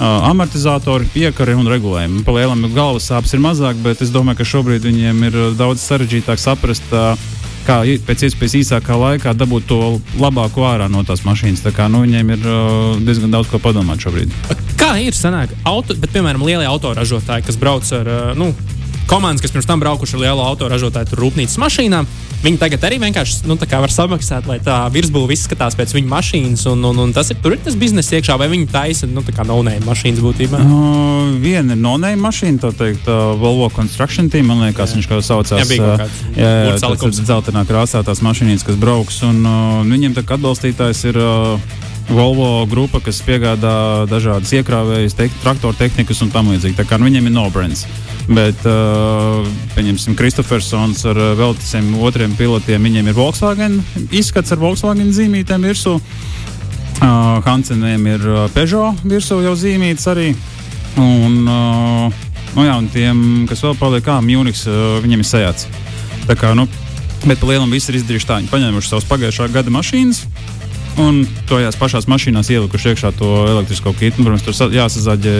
amortizatori, 0.00 1.08
piekari 1.12 1.54
un 1.58 1.68
regulējumi. 1.68 2.22
Palielam 2.24 2.64
galvas 2.74 3.10
sāpes 3.10 3.34
ir 3.36 3.42
mazāk, 3.44 3.80
bet 3.84 4.00
es 4.04 4.12
domāju, 4.14 4.40
ka 4.40 4.48
šobrīd 4.48 4.86
viņiem 4.88 5.26
ir 5.28 5.38
daudz 5.58 5.84
sarežģītāk 5.84 6.40
saprast, 6.40 6.96
kā 7.66 7.80
pēc 8.06 8.24
iespējas 8.30 8.56
īsākā 8.62 8.96
laikā 8.96 9.34
dabūt 9.36 9.68
to 9.68 9.80
labāko 10.20 10.64
ārā 10.70 10.88
no 10.90 11.04
tās 11.06 11.24
mašīnas. 11.26 11.62
Tā 11.66 11.74
kā, 11.76 11.90
nu, 11.92 12.02
viņiem 12.06 12.34
ir 12.36 12.48
diezgan 13.04 13.34
daudz 13.34 13.52
ko 13.52 13.60
padomāt 13.62 14.00
šobrīd. 14.02 14.32
Kā 14.80 14.94
ir 15.04 15.16
sanāk, 15.16 15.52
auto, 15.68 15.94
bet, 16.00 16.12
piemēram, 16.14 16.46
lielie 16.48 16.68
autoražotāji, 16.70 17.46
kas 17.50 17.60
brauc 17.60 17.92
ar 17.96 18.12
nu, 18.40 18.54
komandas, 19.10 19.42
kas 19.42 19.54
pirms 19.54 19.66
tam 19.66 19.82
braukuši 19.82 20.16
ar 20.16 20.22
lielu 20.24 20.44
autoražotāju 20.46 21.18
rūpnīcas 21.18 21.58
mašīnām. 21.60 22.08
Viņi 22.40 22.56
tagad 22.56 22.84
arī 22.88 22.96
vienkārši 23.02 23.48
nu, 23.50 23.56
var 23.58 23.92
samaksāt, 23.92 24.46
lai 24.48 24.56
tā 24.64 24.78
virsbūve 24.92 25.34
izskatās 25.34 25.74
pēc 25.76 25.92
viņu 25.96 26.08
mašīnas. 26.08 26.62
Un, 26.70 26.86
un, 26.88 27.02
un 27.04 27.12
tas 27.16 27.28
ir 27.32 27.40
tur 27.42 27.56
ir 27.56 27.60
tas 27.64 27.76
biznesa 27.76 28.16
iekšā, 28.16 28.38
vai 28.40 28.48
viņi 28.52 28.70
taisa 28.72 29.08
nu, 29.10 29.20
no-name 29.20 29.82
mašīnas 29.84 30.22
būtībā? 30.24 30.62
Uh, 30.62 31.34
viena 31.42 31.76
ir 31.76 31.82
no-name 31.82 32.22
mašīna, 32.22 32.62
tā 32.62 32.72
teikt, 32.76 33.10
uh, 33.10 33.34
Volvo 33.40 33.68
Construction 33.74 34.30
Team. 34.32 34.48
Man 34.48 34.64
liekas, 34.64 34.94
jā. 34.94 35.00
viņš 35.00 35.10
kā 35.10 35.20
saucās. 35.26 35.58
Jā, 35.58 35.68
bija 35.68 35.84
kaut 35.84 36.04
kāds. 36.06 36.22
Jā, 36.38 36.54
jā, 36.70 36.78
tas 36.80 37.20
ir 37.20 37.28
dzeltenā 37.28 37.66
krāsā 37.68 38.04
tās 38.06 38.24
mašīnas, 38.24 38.64
kas 38.64 38.80
brauks. 38.80 39.20
Un 39.26 39.42
uh, 39.44 39.82
viņiem 39.90 40.16
tā 40.16 40.24
kā 40.24 40.38
atbalstītājs 40.40 41.06
ir. 41.12 41.20
Uh, 41.20 41.78
Volvo 42.10 42.64
grupa, 42.66 42.98
kas 42.98 43.20
piegādā 43.22 44.08
dažādas 44.10 44.50
iekrāvējas, 44.58 45.14
te, 45.14 45.28
traktoru 45.44 45.78
tehnikas 45.78 46.24
un 46.24 46.32
tam 46.34 46.50
līdzīgi. 46.50 46.74
Tā 46.80 46.82
kā 46.88 46.98
nu, 46.98 47.06
viņiem 47.06 47.28
ir 47.30 47.34
no-brands. 47.36 47.84
Bet, 48.28 48.60
uh, 48.68 49.46
pieņemsim, 49.74 50.14
Kristofersons 50.18 51.02
ar 51.08 51.18
uh, 51.18 51.32
vēl 51.38 51.56
tādiem 51.58 51.94
otriem 52.04 52.34
pilotiem, 52.38 52.84
viņiem 52.84 53.10
ir 53.10 53.16
Volkswagen 53.16 53.80
izskats 54.14 54.52
ar 54.54 54.60
Volkswagen 54.60 55.10
zīmītēm 55.14 55.64
virsū. 55.66 55.96
Uh, 57.00 57.40
Hanseniem 57.46 58.04
ir 58.12 58.26
uh, 58.28 58.44
Peugeot 58.54 59.00
virsū 59.08 59.40
jau 59.42 59.56
zīmīts 59.58 60.06
arī. 60.12 60.34
Un, 61.00 61.40
uh, 61.48 62.22
nu 62.54 62.66
jā, 62.66 62.76
un 62.76 62.90
tiem, 62.92 63.24
kas 63.50 63.64
vēl 63.64 63.78
paliek, 63.80 64.04
kā 64.06 64.20
Munich, 64.22 64.62
uh, 64.68 65.00
viņiem 65.02 65.24
ir 65.24 65.30
sajāts. 65.30 65.66
Tā 66.28 66.36
kā, 66.38 66.52
nu, 66.54 66.68
bet 67.24 67.42
lielam 67.42 67.72
viss 67.72 67.90
ir 67.90 67.98
izdarījuši 67.98 68.28
tā, 68.28 68.40
viņi 68.42 68.52
paņēmuši 68.52 68.92
savus 68.92 69.08
pagājušā 69.10 69.48
gada 69.54 69.72
mašīnas 69.74 70.26
Un 70.98 71.20
tajās 71.48 71.76
pašās 71.78 72.08
mašīnās 72.10 72.50
ielikuši 72.50 72.90
iekšā 72.90 73.12
to 73.18 73.28
elektrisko 73.48 73.92
kitu. 73.96 74.24
Protams, 74.26 74.42
tur 74.44 74.74
jāsazaģē 74.74 75.34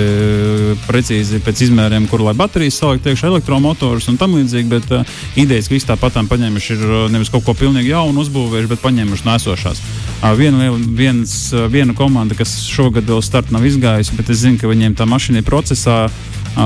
precīzi 0.87 1.41
pēc 1.45 1.65
izmēriem, 1.67 2.07
kur 2.11 2.23
lai 2.25 2.35
baterijas 2.39 2.79
salikt 2.81 3.09
iekšā 3.11 3.29
elektromotorus 3.33 4.09
un 4.13 4.19
tam 4.21 4.37
līdzīgi. 4.39 4.71
Bet 4.71 4.95
uh, 4.95 5.19
idejas, 5.41 5.69
ka 5.69 5.77
viss 5.77 5.89
tāpat 5.89 6.21
paņēmuši 6.31 6.77
ir 6.77 6.85
uh, 6.87 7.05
nevis 7.13 7.33
kaut 7.33 7.45
ko 7.47 7.57
pilnīgi 7.59 7.93
jaunu 7.93 8.23
uzbūvējuši, 8.25 8.71
bet 8.71 8.85
paņēmuši 8.85 9.27
no 9.27 9.37
esošās. 9.37 9.83
Uh, 10.21 10.33
viena, 10.39 10.71
viens, 10.97 11.37
uh, 11.55 11.67
viena 11.73 11.97
komanda, 11.99 12.39
kas 12.39 12.55
šogad 12.71 13.09
vēl 13.11 13.23
starta 13.25 13.57
nav 13.57 13.67
izgājusi, 13.67 14.17
bet 14.19 14.31
es 14.31 14.45
zinu, 14.45 14.61
ka 14.61 14.71
viņiem 14.71 14.97
tā 14.99 15.09
mašīna 15.11 15.43
ir 15.43 15.49
procesā. 15.49 16.05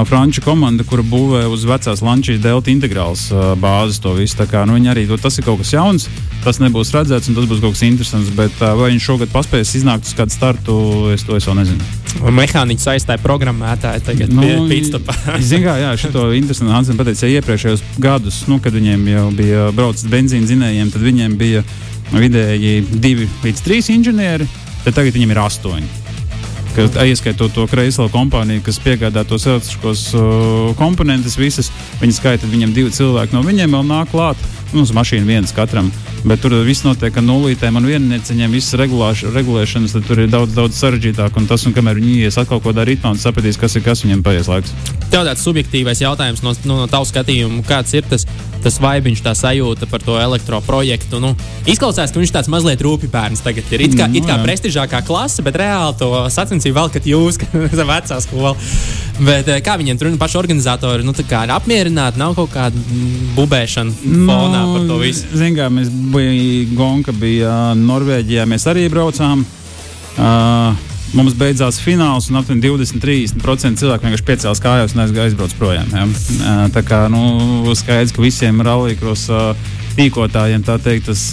Franču 0.09 0.43
komanda, 0.45 0.85
kura 0.89 1.05
būvē 1.07 1.45
uz 1.53 1.65
vecās 1.69 2.01
Latvijas 2.03 2.41
delta 2.43 2.73
integrālas 2.73 3.27
bāzes 3.61 4.01
to 4.03 4.15
visu. 4.17 4.47
Kā, 4.51 4.65
nu, 4.67 4.77
arī 4.91 5.05
to, 5.09 5.19
tas 5.21 5.37
ir 5.39 5.47
kaut 5.47 5.61
kas 5.61 5.75
jauns, 5.75 6.09
tas 6.45 6.59
nebūs 6.63 6.93
redzēts 6.95 7.31
un 7.31 7.37
tas 7.37 7.47
būs 7.51 7.61
kaut 7.63 7.77
kas 7.77 7.85
interesants. 7.87 8.33
Bet 8.35 8.59
vai 8.59 8.91
viņš 8.93 9.07
šogad 9.07 9.33
paspēs 9.33 9.75
iznākt 9.79 10.09
uz 10.09 10.17
kādu 10.17 10.35
startu, 10.35 10.77
es 11.15 11.27
to 11.27 11.37
es 11.39 11.49
vēl 11.49 11.61
nezinu. 11.61 11.91
Mehāniķis 12.35 12.91
aizstāja 12.95 13.23
programmētāju 13.23 14.05
tagad 14.07 14.35
nu, 14.35 14.45
pītstopā. 14.71 15.17
Zinu, 15.49 15.67
kā, 15.67 15.77
jā, 15.83 15.91
šito 16.01 16.29
interesanti 16.37 16.75
Hansen 16.75 17.01
pateica, 17.01 17.27
ja 17.29 17.43
iepriekšējos 17.43 17.85
gadus, 18.03 18.45
nu, 18.51 18.61
kad 18.65 18.77
viņiem 18.77 19.09
jau 19.15 19.27
bija 19.37 19.67
braucis 19.77 20.09
benzīna 20.11 20.49
zinējiem, 20.51 20.95
tad 20.95 21.05
viņiem 21.05 21.37
bija 21.41 21.65
vidēji 22.15 22.81
divi 22.95 23.29
līdz 23.45 23.67
trīs 23.67 23.91
inženieri, 23.95 24.49
tad 24.87 24.97
tagad 24.97 25.15
viņiem 25.17 25.35
ir 25.35 25.45
astoņi. 25.45 26.04
Kas, 26.75 26.97
ieskaitot 27.07 27.53
to 27.55 27.69
kreislo 27.71 28.09
kompāniju, 28.11 28.65
kas 28.67 28.81
piegādā 28.83 29.23
tos 29.29 29.45
elektriskos 29.47 30.09
uh, 30.19 30.73
komponentus, 30.75 31.37
visas 31.39 31.71
viņi 32.01 32.17
skaita, 32.17 32.51
viņam 32.51 32.75
divi 32.75 32.91
cilvēki 32.95 33.37
no 33.37 33.45
viņiem 33.47 33.77
vēl 33.77 33.87
nāk 33.87 34.11
klāt. 34.11 34.41
Nu, 34.75 34.83
uz 34.83 34.91
mašīnu 34.95 35.29
viens 35.29 35.53
katram. 35.55 35.93
Bet 36.25 36.41
tur 36.43 36.57
viss 36.67 36.83
notiek 36.83 37.15
ar 37.15 37.23
nulītēm 37.23 37.77
un 37.79 37.87
viennieciņiem, 37.87 38.57
visas 38.57 38.75
regulēšanas. 38.81 39.95
Tur 40.09 40.25
ir 40.25 40.33
daudz, 40.33 40.57
daudz 40.57 40.81
sarežģītāk. 40.81 41.37
Un 41.39 41.47
tas, 41.51 41.67
un 41.69 41.77
kamēr 41.77 42.01
viņi 42.01 42.25
ies 42.25 42.41
atkal 42.41 42.59
kaut 42.59 42.73
kādā 42.73 42.89
ritmā 42.89 43.13
un 43.15 43.21
sapratīs, 43.21 43.61
kas 43.61 43.77
ir 43.79 43.85
kas, 43.87 44.03
viņiem 44.03 44.25
paies 44.27 44.51
laiks. 44.51 44.75
Tev 45.13 45.29
tāds 45.29 45.45
subjektīvais 45.47 46.03
jautājums 46.03 46.43
no, 46.43 46.57
no, 46.65 46.81
no 46.83 46.91
tavas 46.91 47.15
skatījuma, 47.15 47.63
kāds 47.69 47.95
ir 47.95 48.09
tas 48.11 48.27
tas 48.65 48.79
vaibiņš, 48.81 49.23
tā 49.25 49.35
sajūta 49.37 49.89
par 49.91 50.03
to 50.05 50.17
elektroprojektu. 50.19 51.21
Nu, 51.23 51.35
izklausās, 51.69 52.13
ka 52.13 52.21
viņš 52.21 52.33
tāds 52.35 52.51
mazliet 52.53 52.83
rūpīgi 52.85 53.13
bērns 53.13 53.45
tagad 53.45 53.69
ir. 53.75 53.85
It 53.85 53.97
kā, 53.99 54.09
mm, 54.09 54.19
it 54.21 54.29
kā 54.29 54.39
prestižākā 54.41 55.03
klase, 55.07 55.45
bet 55.45 55.59
reāli 55.61 55.99
to 56.01 56.11
sacensību 56.33 56.79
velkat 56.79 57.09
jūs, 57.09 57.39
kas 57.41 57.53
esat 57.69 57.85
vecā 57.91 58.21
skola. 58.25 58.55
Bet 59.21 59.51
eh, 59.53 59.61
kā 59.65 59.77
viņiem 59.81 60.01
tur 60.01 60.11
ir 60.11 60.19
paši 60.21 60.41
organizatori, 60.41 61.05
nu, 61.07 61.15
ir 61.15 61.55
apmierināti, 61.55 62.21
nav 62.21 62.35
kaut 62.39 62.55
kāda 62.55 62.81
bubēšana 63.37 63.93
fonā 64.01 64.64
no, 64.64 64.64
par 64.73 64.89
to 64.89 64.99
visu. 65.03 65.29
Zinām, 65.37 65.79
mēs 65.81 65.93
bijām 65.93 66.75
Gonka, 66.79 67.15
bija 67.17 67.75
Norvēģijā, 67.79 68.49
mēs 68.51 68.67
arī 68.71 68.89
braucām. 68.93 69.45
Uh, 70.15 70.75
mums 71.15 71.35
beidzās 71.39 71.79
fināls, 71.83 72.29
un 72.31 72.41
aptuveni 72.41 72.65
20-30% 72.65 73.81
cilvēku 73.81 74.07
vienkārši 74.07 74.27
piecēlās 74.29 74.63
kājās 74.63 74.95
un 74.95 75.05
aizbrauc 75.05 75.55
projām. 75.59 75.91
Ja? 75.95 76.07
Tā 76.75 76.83
kā 76.87 77.05
nu, 77.13 77.75
skaidrs, 77.79 78.15
ka 78.15 78.25
visiem 78.25 78.63
rallija 78.65 78.99
tīkotājiem 79.95 80.65
tā 80.67 80.79
teikt, 80.83 81.07
tas 81.11 81.29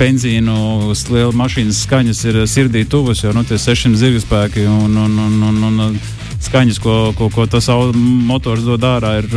benzīnu 0.00 0.90
liela 1.14 1.34
mašīnas 1.38 1.84
skaņas 1.86 2.24
ir 2.26 2.40
sirdī 2.50 2.84
tuvas, 2.90 3.22
jo 3.22 3.34
nu, 3.36 3.44
tie 3.46 3.58
600 3.60 4.00
zirgspēki 4.00 4.66
un, 4.66 4.96
un, 5.04 5.20
un, 5.28 5.42
un, 5.50 5.84
un 5.86 6.00
skaņas, 6.40 6.80
ko, 6.82 6.96
ko, 7.16 7.28
ko 7.32 7.46
tas 7.50 7.68
motors 7.94 8.64
dod 8.66 8.84
ārā, 8.86 9.18
ir 9.20 9.28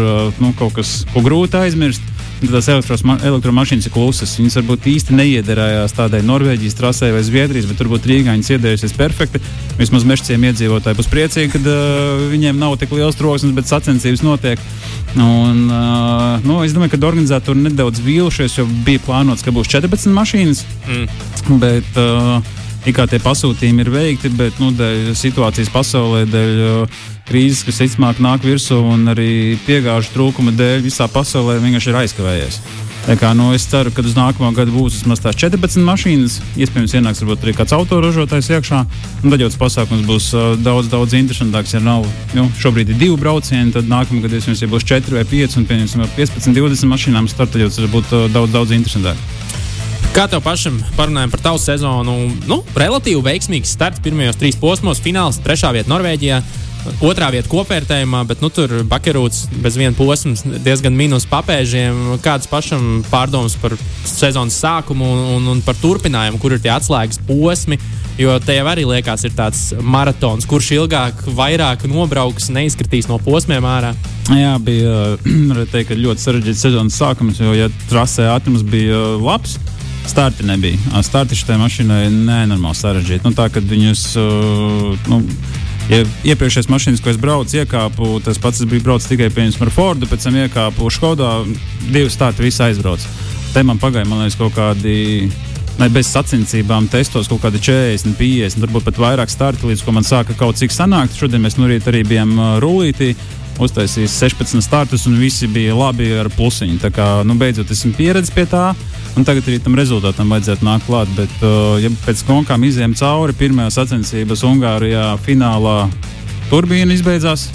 nu, 0.42 0.54
kaut 0.60 0.78
kas, 0.80 1.04
ko 1.14 1.24
grūti 1.26 1.60
aizmirst. 1.60 2.12
Tās 2.44 2.68
elektromašīnas 2.68 3.86
ir 3.88 3.94
klusas. 3.94 4.34
Viņas 4.36 4.58
varbūt 4.60 4.88
īsti 4.92 5.16
neiederējās 5.16 5.94
tādai 5.96 6.20
Norvēģijas 6.28 6.76
trasē 6.76 7.14
vai 7.16 7.22
Zviedrijas, 7.24 7.70
bet 7.70 7.80
turbūt 7.80 8.08
Rīgā 8.10 8.34
viņas 8.36 8.50
iederējusies 8.58 8.96
perfekti. 9.00 9.40
Vismaz 9.80 10.04
mežciem 10.08 10.44
iedzīvotāji 10.50 11.00
būs 11.00 11.08
priecīgi, 11.12 11.54
ka 11.54 11.62
uh, 11.64 12.26
viņiem 12.34 12.60
nav 12.60 12.76
tik 12.82 12.92
liels 12.98 13.16
troksnis, 13.20 13.56
bet 13.56 13.72
sacensības 13.72 14.26
notiek. 14.28 14.66
Un, 15.16 15.70
uh, 15.70 16.44
nu, 16.44 16.60
es 16.66 16.76
domāju, 16.76 16.98
ka 16.98 17.08
organizatori 17.08 17.64
nedaudz 17.64 18.04
vīlušies, 18.04 18.60
jo 18.60 18.68
bija 18.84 19.06
plānots, 19.08 19.46
ka 19.46 19.56
būs 19.56 19.72
14 19.72 20.12
mašīnas. 20.12 20.66
Mm. 20.90 21.60
Bet, 21.64 21.96
uh, 21.96 22.63
IKT 22.90 23.20
pasūtījumi 23.24 23.86
ir 23.86 23.92
veikti, 23.94 24.32
bet 24.36 24.58
nu, 24.60 24.74
dēļ 24.76 25.14
situācijas 25.16 25.72
pasaulē, 25.72 26.26
dēļ 26.28 26.64
krīzes, 27.30 27.64
kas 27.64 27.80
ticamāk 27.80 28.20
nāk 28.24 28.44
virsū, 28.44 28.82
un 28.94 29.08
arī 29.14 29.60
piegāžu 29.68 30.12
trūkuma 30.16 30.52
dēļ 30.58 30.84
visā 30.84 31.08
pasaulē 31.12 31.62
vienkārši 31.64 31.94
ir 31.94 32.02
aizkavējies. 32.02 32.60
Tā 33.04 33.18
kā, 33.20 33.34
nu, 33.36 33.50
es 33.52 33.66
ceru, 33.68 33.92
ka 33.92 34.00
uz 34.00 34.14
nākamo 34.16 34.54
gadu 34.56 34.72
būs 34.72 34.96
vismaz 34.96 35.20
tās 35.20 35.36
14 35.36 35.84
mašīnas. 35.84 36.38
Iespējams, 36.56 36.94
ienāks 36.96 37.20
arī 37.24 37.56
kāds 37.56 37.76
autoražotājs 37.76 38.48
iekšā. 38.56 38.80
Tad 39.26 39.44
jau 39.44 39.50
tas 39.52 39.60
pasākums 39.60 40.06
būs 40.08 40.30
uh, 40.32 40.54
daudz, 40.56 40.88
daudz 40.92 41.16
interesantāks. 41.20 41.76
Ja 41.76 41.84
nav 41.84 42.08
nu, 42.32 42.48
šobrīd 42.64 42.94
ir 42.94 43.02
divi 43.02 43.20
braucieni, 43.20 43.76
tad 43.76 43.92
nākamā 43.92 44.24
gada 44.24 44.40
ja 44.40 44.72
būs 44.72 44.88
4 44.88 45.20
vai 45.20 45.26
5 45.28 45.60
un 45.60 45.68
15, 45.68 46.56
20 46.56 46.92
mašīnām 46.96 47.28
starta, 47.28 47.60
tad 47.60 47.76
tas 47.76 47.92
būtu 47.92 48.22
uh, 48.22 48.32
daudz, 48.32 48.56
daudz 48.56 48.72
interesantāk. 48.72 49.20
Kā 50.14 50.28
tev 50.30 50.44
pašam 50.46 50.76
parunājam 50.94 51.32
par 51.34 51.42
tavu 51.42 51.58
sezonu? 51.58 52.14
Nu, 52.46 52.60
relatīvi 52.78 53.18
veiksmīgs 53.26 53.72
starts 53.74 54.02
pirmajos 54.06 54.38
trīs 54.38 54.60
posmos, 54.62 55.00
fināls, 55.02 55.40
trešā 55.42 55.72
vieta 55.74 55.90
Norvēģijā. 55.90 56.38
Otrā 57.02 57.32
vieta 57.34 57.50
kopvērtējumā, 57.50 58.20
bet 58.30 58.44
nu, 58.44 58.52
tur 58.54 58.84
Bakerūts 58.92 59.48
bez 59.64 59.80
viena 59.80 59.98
posma 59.98 60.36
diezgan 60.62 60.94
minus 60.94 61.26
papēžiem. 61.32 62.20
Kādas 62.22 62.46
pašam 62.52 63.02
pārdomas 63.10 63.58
par 63.58 63.74
sezonas 64.06 64.60
sākumu 64.62 65.10
un, 65.16 65.26
un, 65.40 65.50
un 65.56 65.66
par 65.66 65.82
turpinājumu, 65.82 66.38
kur 66.44 66.54
ir 66.54 66.62
tie 66.62 66.76
atslēgas 66.76 67.24
posmi? 67.26 67.82
Jo 68.22 68.38
te 68.38 68.54
jau 68.60 68.70
arī 68.70 68.86
liekas, 68.86 69.26
ir 69.26 69.34
tāds 69.34 69.72
maratons, 69.82 70.46
kurš 70.46 70.76
ilgāk, 70.78 71.26
vairāk 71.34 71.88
nobrauks, 71.90 72.52
neizkritīs 72.54 73.10
no 73.10 73.18
posmiem 73.18 73.66
ārā. 73.66 73.96
Jā, 74.30 74.60
bija 74.62 75.18
teikt, 75.74 75.98
ļoti 75.98 76.30
sarežģīts 76.30 76.68
sezonas 76.70 77.02
sākums, 77.02 77.42
jo 77.42 77.58
ja 77.58 77.74
trasē 77.90 78.30
ātrums 78.38 78.62
bija 78.62 79.08
labs 79.18 79.58
Starti 80.08 80.44
nebija. 80.44 80.78
Starti 81.04 81.36
šai 81.38 81.58
mašīnai 81.62 82.08
nenormāli 82.12 82.78
sarežģīti. 82.78 83.24
Nu, 83.26 83.32
tā, 83.38 83.48
kad 83.54 83.64
viņus, 83.68 84.04
nu, 85.08 85.20
ja 85.90 86.02
iepriekšējais 86.34 86.70
mašīnas, 86.72 87.04
ko 87.04 87.14
es 87.14 87.20
braucu, 87.22 87.62
iekāpu, 87.62 88.18
tas 88.26 88.42
pats 88.42 88.64
bija 88.68 88.84
braucis 88.84 89.10
tikai 89.12 89.32
ar 89.32 89.72
Fordu, 89.74 90.10
pēc 90.12 90.28
tam 90.28 90.38
iekāpu 90.44 90.92
Škodā, 90.92 91.32
divi 91.88 92.12
starti, 92.12 92.44
visi 92.44 92.64
aizbrauc. 92.64 93.08
Te 93.54 93.64
man 93.64 93.80
pagāja, 93.80 94.08
man 94.10 94.24
liekas, 94.24 94.40
kaut 94.40 94.56
kādi. 94.58 95.32
Ne, 95.74 95.88
bez 95.90 96.06
sacensībām 96.14 96.86
testos 96.86 97.26
kaut 97.26 97.42
kādi 97.42 97.58
40, 97.58 98.14
50, 98.20 98.62
varbūt 98.62 98.84
pat 98.86 99.00
vairāk 99.02 99.32
startu, 99.34 99.72
līdz 99.72 99.82
ko 99.82 99.96
man 99.96 100.06
sāka 100.06 100.36
kaut 100.38 100.60
cik 100.60 100.70
sanākt. 100.70 101.18
Šodien 101.18 101.42
mēs 101.42 101.58
no 101.58 101.66
rīta 101.66 101.90
arī 101.90 102.04
bijām 102.06 102.36
rullītī 102.62 103.16
uztaisījis 103.62 104.16
16 104.20 104.64
startus, 104.66 105.06
un 105.10 105.18
visi 105.22 105.48
bija 105.52 105.76
labi 105.78 106.10
ar 106.18 106.30
plusiņu. 106.34 106.80
Tā 106.82 106.92
kā 106.94 107.08
nu, 107.28 107.36
beidzot 107.40 107.72
esmu 107.74 107.94
pieredzējis 107.98 108.36
pie 108.36 108.46
tā. 108.50 108.72
Un 109.14 109.26
tagad 109.28 109.46
arī 109.46 109.60
tam 109.62 109.76
rezultātam 109.78 110.32
vajadzētu 110.34 110.66
nākt 110.66 110.88
klāt. 110.88 111.12
Bet, 111.18 111.34
uh, 111.46 111.76
ja 111.82 111.92
pēc 112.06 112.24
konkām 112.26 112.66
izējām 112.66 112.96
cauri, 112.98 113.36
pirmā 113.38 113.70
sacensības 113.74 114.42
Ungārijā 114.48 115.12
finālā 115.26 115.84
turbīna 116.50 116.96
izbeidzās. 116.98 117.52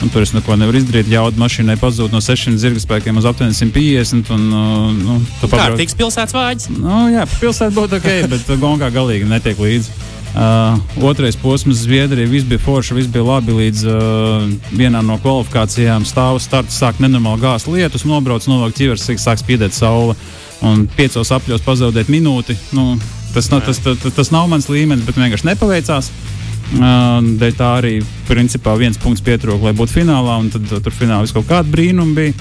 Un 0.00 0.08
tur 0.08 0.24
es 0.24 0.30
neko 0.32 0.54
nevaru 0.56 0.80
izdarīt. 0.80 1.10
Jauda 1.12 1.36
mašīnai 1.42 1.76
pazūd 1.80 2.14
no 2.14 2.22
600 2.24 2.56
zirga 2.62 2.80
spēkiem 2.80 3.18
uz 3.20 3.26
aptuveni 3.28 3.58
150. 3.58 4.30
Un, 4.36 4.46
uh, 4.54 4.86
nu, 4.96 5.18
tā 5.42 5.50
kā 5.50 5.66
tiks 5.80 5.98
pilsētas 5.98 6.36
vāģis? 6.36 6.70
Nu, 6.78 7.02
jā, 7.12 7.26
pilsēta 7.40 7.74
būtu 7.76 7.98
ok, 7.98 8.08
bet 8.32 8.54
Gongā 8.62 8.88
galīgi 8.94 9.28
netiek 9.28 9.60
līdzi. 9.60 10.09
Uh, 10.30 10.78
otrais 11.02 11.34
posms 11.36 11.82
Zviedrija, 11.82 12.28
viss 12.30 12.46
bija 12.46 12.62
forši, 12.62 12.94
viss 12.94 13.10
bija 13.10 13.24
labi. 13.26 13.54
Līdz 13.56 13.80
uh, 13.90 14.44
vienā 14.70 15.02
no 15.02 15.16
kvalifikācijām 15.18 16.06
stāvus 16.06 16.46
starts 16.46 16.78
sāk 16.78 17.00
nenormāli 17.02 17.42
gāzt 17.42 17.66
lietus, 17.66 18.06
nobrauc, 18.06 18.46
novāk 18.46 18.76
ķivers, 18.78 19.08
sāk 19.18 19.42
spīdēt 19.42 19.74
saule. 19.74 20.14
Un 20.62 20.84
piecos 20.94 21.32
apļos 21.34 21.64
pazaudēt 21.66 22.12
minūti. 22.12 22.54
Nu, 22.76 22.94
tas, 23.34 23.50
nav, 23.50 23.64
tas, 23.66 23.82
tas, 23.82 24.06
tas 24.14 24.30
nav 24.30 24.46
mans 24.52 24.70
līmenis, 24.70 25.02
bet 25.08 25.18
vienkārši 25.18 25.50
nepaveicās. 25.50 26.12
Uh, 26.70 27.18
dēļ 27.40 27.58
tā 27.58 27.74
arī 27.80 27.96
principā 28.28 28.76
viens 28.78 29.00
punkts 29.02 29.24
pietrūka, 29.26 29.66
lai 29.66 29.74
būtu 29.74 29.98
finālā, 29.98 30.38
un 30.38 30.52
tad 30.54 30.70
tur 30.70 30.94
finālā 30.94 31.26
kaut 31.34 31.50
kāda 31.50 31.74
brīnuma 31.74 32.14
bija. 32.14 32.38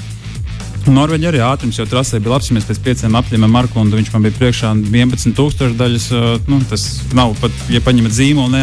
Norvēģija 0.88 1.32
arī 1.32 1.42
ātrums 1.44 1.78
jau 1.80 1.86
trasē 1.90 2.20
bija 2.24 2.36
labs. 2.36 2.50
Mēs 2.56 2.68
pēc 2.70 2.80
pieciem 2.86 3.16
ar 3.18 3.50
Marku, 3.52 3.80
un 3.82 3.92
viņš 3.92 4.14
man 4.14 4.24
bija 4.26 4.38
priekšā 4.38 4.72
11,000 4.78 5.76
daļas. 5.80 6.08
Nu, 6.48 6.62
tas 6.70 6.86
nav 7.14 7.36
pat, 7.42 7.52
ja 7.70 7.82
paņemat 7.84 8.16
zīmolu, 8.16 8.56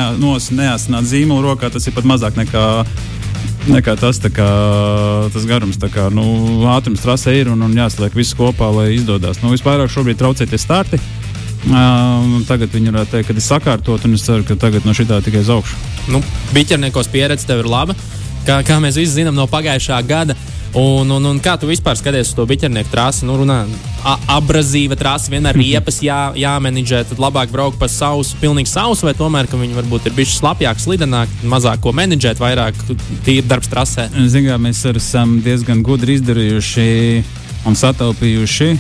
neasināt 0.56 1.04
zīmolu 1.04 1.50
rokā, 1.50 1.70
tas 1.70 1.86
ir 1.86 1.94
pat 1.96 2.08
mazāk 2.08 2.38
nekā 2.38 2.64
nekā 3.66 3.96
tas, 3.98 4.20
kā, 4.32 4.48
tas 5.34 5.46
garums. 5.46 5.78
Kā, 5.92 6.08
nu, 6.14 6.24
ātrums 6.72 7.02
trasē 7.04 7.34
ir 7.36 7.52
un, 7.52 7.62
un 7.66 7.76
jāsliek 7.76 8.14
viss 8.14 8.36
kopā, 8.38 8.70
lai 8.74 8.92
izdodas. 8.96 9.42
Nu, 9.42 9.52
vispārāk 9.54 9.92
šobrīd 9.92 10.20
traucēties 10.22 10.66
starti. 10.66 11.00
Uh, 11.66 12.44
tagad 12.46 12.70
viņi 12.70 12.92
varētu 12.92 13.10
teikt, 13.10 13.26
ka 13.26 13.34
ir 13.34 13.42
sakārtot, 13.42 14.04
un 14.06 14.14
es 14.14 14.22
ceru, 14.22 14.44
ka 14.46 14.54
tagad 14.54 14.84
no 14.86 14.94
šī 14.94 15.08
tā 15.08 15.18
tikai 15.24 15.42
uz 15.42 15.50
augšu. 15.50 15.80
Nu, 16.14 16.20
Biķerniekos 16.54 17.10
pieredze 17.10 17.48
tev 17.48 17.64
ir 17.64 17.70
laba. 17.70 17.96
Kā, 18.46 18.60
kā 18.62 18.76
mēs 18.78 19.00
visi 19.00 19.16
zinām 19.16 19.34
no 19.34 19.48
pagājušā 19.50 19.98
gada, 20.06 20.36
uh, 20.36 20.55
Un, 20.76 21.08
un, 21.08 21.24
un 21.24 21.38
kā 21.40 21.54
tu 21.56 21.68
vispār 21.70 21.96
skaties 21.96 22.28
uz 22.28 22.36
to 22.36 22.44
biķernieku 22.44 22.90
trasi? 22.92 23.24
Nu, 23.24 23.38
runā, 23.40 23.62
abrazīva 24.28 24.98
trasa, 25.00 25.30
vienmēr 25.32 25.56
riepas 25.56 26.02
jā, 26.04 26.18
jāmenedžē, 26.36 27.00
tad 27.08 27.22
labāk 27.22 27.48
braukt 27.54 27.78
pa 27.80 27.88
sausu, 27.88 28.36
pilnīgi 28.42 28.68
sausu, 28.68 29.08
vai 29.08 29.14
tomēr, 29.16 29.48
ka 29.48 29.56
viņi 29.56 29.78
varbūt 29.78 30.10
ir 30.10 30.16
bijuši 30.18 30.36
slapjāk, 30.36 30.82
slidenāk, 30.82 31.32
mazāk 31.48 31.80
ko 31.80 31.94
menedžēt, 31.96 32.42
vairāk 32.44 32.76
tīri 33.24 33.46
darbs 33.48 33.72
trasē. 33.72 34.10
Zinām, 34.28 34.68
mēs 34.68 34.84
esam 34.92 35.38
diezgan 35.44 35.80
gudri 35.86 36.18
izdarījuši 36.20 36.90
un 37.66 37.80
sataupījuši 37.80 38.70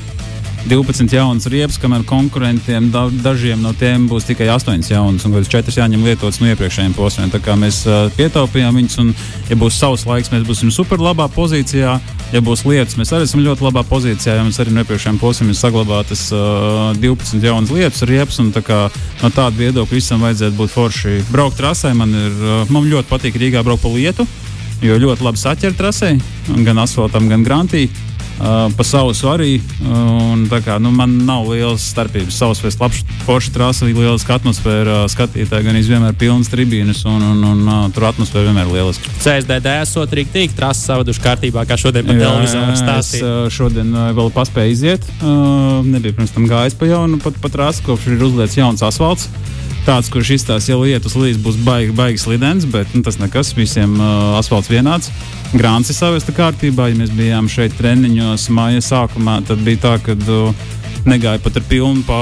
12 0.66 1.12
jaunas 1.14 1.46
riepas, 1.46 1.76
kamēr 1.78 2.02
konkurentiem 2.08 2.88
da, 2.90 3.04
dažiem 3.22 3.60
no 3.62 3.70
tiem 3.76 4.08
būs 4.10 4.26
tikai 4.26 4.48
8 4.50 4.82
jaunas, 4.90 5.26
un 5.26 5.34
kādas 5.36 5.50
4 5.52 5.74
jāņem 5.78 6.02
lietotas 6.02 6.40
no 6.42 6.48
iepriekšējiem 6.50 6.94
posmiem. 6.96 7.30
Tā 7.30 7.38
kā 7.44 7.54
mēs 7.60 7.84
uh, 7.86 8.08
pietaupījām 8.16 8.80
viņus, 8.80 8.96
un, 9.02 9.12
ja 9.50 9.58
būs 9.60 9.78
savs 9.78 10.06
laiks, 10.08 10.32
mēs 10.34 10.46
būsim 10.48 10.72
super 10.74 11.02
labā 11.02 11.28
pozīcijā. 11.30 11.98
Ja 12.32 12.40
būs 12.42 12.64
lietas, 12.66 12.96
mēs 12.98 13.12
arī 13.14 13.28
esam 13.28 13.44
ļoti 13.44 13.62
labā 13.62 13.84
pozīcijā, 13.86 14.34
jo 14.34 14.48
mēs 14.48 14.58
arī 14.58 14.72
no 14.74 14.82
iepriekšējiem 14.82 15.20
posmiem 15.20 15.52
ir 15.52 15.58
saglabātas 15.60 16.24
uh, 16.34 16.90
12 16.98 17.46
jaunas 17.46 17.70
lietas, 17.70 18.02
riepas, 18.10 18.40
un 18.42 18.50
tā 18.50 18.64
kā, 18.66 18.80
no 19.20 19.30
tāda 19.30 19.54
viedokļa 19.60 19.94
visam 19.94 20.26
vajadzētu 20.26 20.58
būt 20.58 20.74
forši. 20.74 21.20
Braukt 21.30 21.60
trasē 21.62 21.94
man, 21.94 22.10
ir, 22.10 22.34
uh, 22.42 22.74
man 22.74 22.90
ļoti 22.90 23.06
patīk 23.12 23.38
Rīgā 23.38 23.62
braukt 23.62 23.86
pa 23.86 23.94
lietu, 23.94 24.26
jo 24.82 24.98
ļoti 25.06 25.22
labi 25.22 25.38
saķert 25.44 25.78
trasē, 25.78 26.16
gan 26.66 26.82
asfaltam, 26.82 27.30
gan 27.30 27.46
grantī. 27.46 27.86
Uh, 28.36 28.66
pa 28.76 28.84
sausu 28.84 29.30
arī. 29.32 29.56
Un, 29.80 30.44
kā, 30.64 30.76
nu, 30.82 30.90
man 30.92 31.14
nav 31.24 31.46
lielas 31.48 31.86
starpības. 31.92 32.36
Savs 32.36 32.60
vai 32.60 32.72
labs, 32.82 33.00
forša 33.24 33.52
trasa, 33.54 33.88
lieliska 33.88 34.36
atmosfēra. 34.36 34.98
Skatītāji 35.12 35.64
gan 35.64 35.78
izvienmēr 35.80 36.16
pilnas 36.20 36.52
tribīnes, 36.52 37.00
un, 37.08 37.24
un, 37.24 37.40
un, 37.54 37.64
uh, 37.64 37.82
tur 37.96 38.08
atmosfēra 38.10 38.50
vienmēr 38.50 38.68
ir 38.68 38.76
lieliska. 38.76 39.16
CSDD 39.24 39.78
esot 39.80 40.12
rīktīgi, 40.20 40.52
trasa 40.58 40.92
savaduši 40.92 41.24
kārtībā, 41.24 41.64
kā 41.68 41.80
šodien 41.80 42.04
pa 42.04 42.18
televizoru 42.18 42.76
stāstīja. 42.76 43.26
Uh, 43.26 43.50
šodien 43.56 43.92
uh, 43.94 44.10
vēl 44.16 44.32
paspēju 44.36 44.76
iziet. 44.76 45.12
Uh, 45.22 45.80
nebija 45.88 46.18
pirms 46.20 46.36
tam 46.36 46.48
gājis 46.50 46.76
pa 46.76 46.92
jaunu, 46.92 47.22
pat 47.24 47.40
pa 47.40 47.52
trasu, 47.52 47.86
kopš 47.88 48.10
ir 48.12 48.28
uzliets 48.28 48.60
jauns 48.60 48.84
asfalts 48.84 49.30
tāds, 49.86 50.10
kurš 50.12 50.32
izstāsta, 50.36 50.72
ja 50.72 50.78
lietus 50.80 51.16
līdz 51.18 51.40
būs 51.44 51.58
baigi, 51.66 51.94
baigi 51.96 52.22
slidens, 52.22 52.66
bet 52.70 52.90
nu, 52.94 53.02
tas 53.06 53.20
nekas, 53.20 53.52
visiem 53.56 53.98
uh, 54.00 54.38
asfalts 54.40 54.70
vienāds. 54.72 55.12
Grāns 55.54 55.92
ir 55.92 55.98
savesta 55.98 56.34
kārtībā. 56.34 56.90
Ja 56.90 56.98
mēs 56.98 57.12
bijām 57.14 57.50
šeit 57.50 57.76
treniņos 57.78 58.48
māja 58.54 58.82
sākumā, 58.84 59.40
tad 59.46 59.62
bija 59.66 59.82
tā, 59.84 59.94
ka 60.02 60.16
uh, 60.16 60.66
negāja 61.06 61.40
pat 61.42 61.60
ar 61.60 61.66
pilnu 61.70 62.02
pa, 62.06 62.18